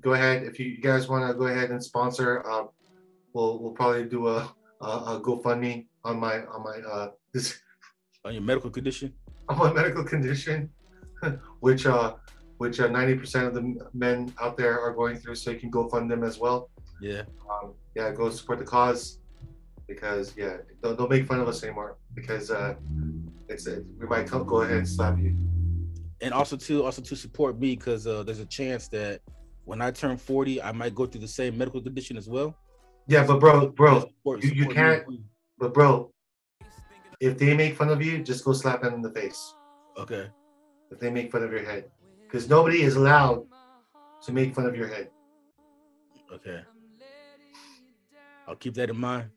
[0.00, 2.44] go ahead if you guys want to go ahead and sponsor.
[2.48, 2.70] Um,
[3.32, 7.58] we'll we'll probably do a, a GoFundMe on my on my uh this
[8.24, 9.12] on your medical condition.
[9.48, 10.70] on my medical condition,
[11.60, 12.14] which uh
[12.58, 15.88] which uh, 90% of the men out there are going through, so you can go
[15.88, 16.70] fund them as well.
[17.00, 19.18] Yeah, um, yeah, go support the cause
[19.88, 22.74] because yeah, don't, don't make fun of us anymore because uh,
[23.48, 25.36] it's it, we might co- go ahead and slap you.
[26.20, 29.20] and also to also to support me because uh, there's a chance that
[29.64, 32.54] when I turn 40, I might go through the same medical condition as well.
[33.06, 35.06] Yeah, but bro, bro, you- you can't-
[35.58, 36.12] but bro,
[37.20, 39.54] if they make fun of you, just go slap them in the face.
[39.96, 40.30] Okay.
[40.90, 41.90] If they make fun of your head,
[42.22, 43.46] because nobody is allowed
[44.22, 45.10] to make fun of your head.
[46.32, 46.64] Okay.
[48.46, 49.30] I'll keep that in mind.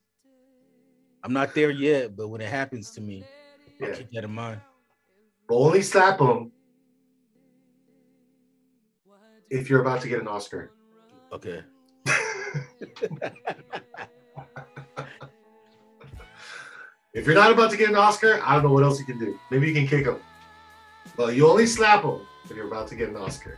[1.24, 3.24] I'm not there yet, but when it happens to me,
[3.82, 4.62] I'll keep that in mind.
[5.48, 6.52] but only slap them
[9.50, 10.72] if you're about to get an Oscar.
[11.32, 11.64] Okay.
[17.14, 19.18] If you're not about to get an Oscar, I don't know what else you can
[19.18, 19.40] do.
[19.50, 20.20] Maybe you can kick him.
[21.18, 23.58] Well, you only slap him if you're about to get an Oscar.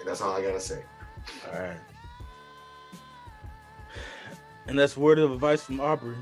[0.00, 0.82] And that's all I gotta say.
[1.52, 1.76] All right.
[4.66, 6.16] And that's word of advice from Aubrey.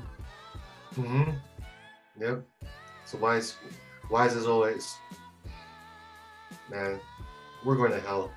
[0.95, 1.31] Mm-hmm.
[2.19, 2.43] Yep.
[3.05, 3.55] So wise,
[4.09, 4.97] wise as always.
[6.69, 6.99] Man,
[7.63, 8.31] we're going to hell.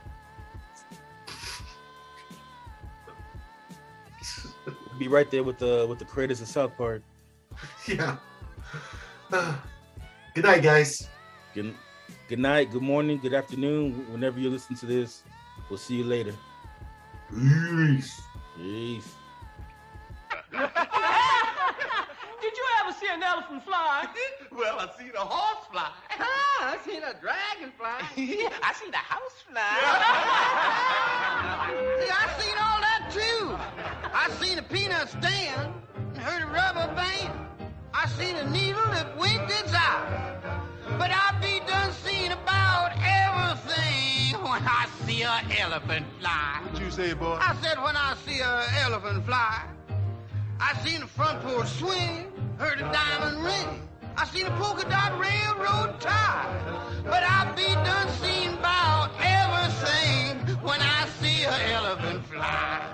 [5.00, 7.00] Be right there with the with the creators of South Park.
[7.88, 8.18] yeah.
[10.34, 11.08] good night, guys.
[11.54, 11.74] Good,
[12.28, 14.04] good night, good morning, good afternoon.
[14.12, 15.22] Whenever you listen to this,
[15.70, 16.34] we'll see you later.
[17.30, 18.20] Peace.
[18.58, 19.14] Peace.
[20.52, 20.60] Did
[22.52, 24.06] you ever see an elephant fly?
[24.52, 25.90] Well, I seen a horse fly.
[26.18, 27.86] Ah, I seen a dragonfly.
[27.86, 29.64] I seen a house fly.
[32.04, 33.56] See, I seen all that too.
[34.14, 37.32] I seen a peanut stand and heard a rubber band.
[37.92, 40.36] I seen a needle that winked its eye.
[40.98, 46.60] But I be done seeing about everything when I see a elephant fly.
[46.70, 47.36] What you say, boy?
[47.40, 49.64] I said when I see a elephant fly,
[50.60, 53.88] I seen the front porch swing, heard a diamond ring.
[54.16, 56.46] I seen a polka dot railroad tie.
[57.04, 60.99] But I be done seen about everything when I
[61.50, 62.86] see elephant fly.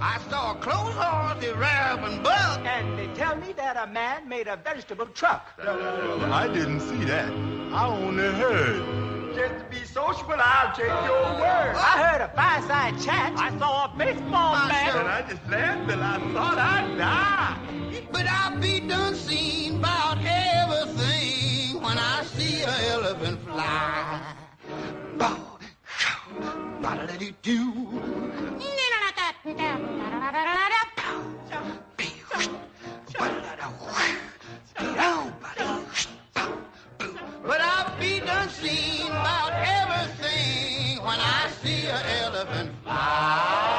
[0.00, 2.60] I saw a clothes horse, a raven buck.
[2.66, 5.46] And they tell me that a man made a vegetable truck.
[5.58, 7.30] Well, I didn't see that.
[7.72, 9.34] I only heard.
[9.36, 11.74] Just to be sociable, I'll take your word.
[11.76, 13.32] I heard a fireside chat.
[13.36, 14.92] I saw a baseball I bat.
[14.92, 17.58] said- I just laughed till I thought I'd die.
[18.12, 21.41] But I'll be done seen about everything
[21.92, 24.22] when I see an elephant fly.
[25.18, 26.22] Bow, show,
[26.80, 27.72] ba-da-da-doo,
[37.44, 43.71] But I'll be done seeing about everything when I see an elephant fly.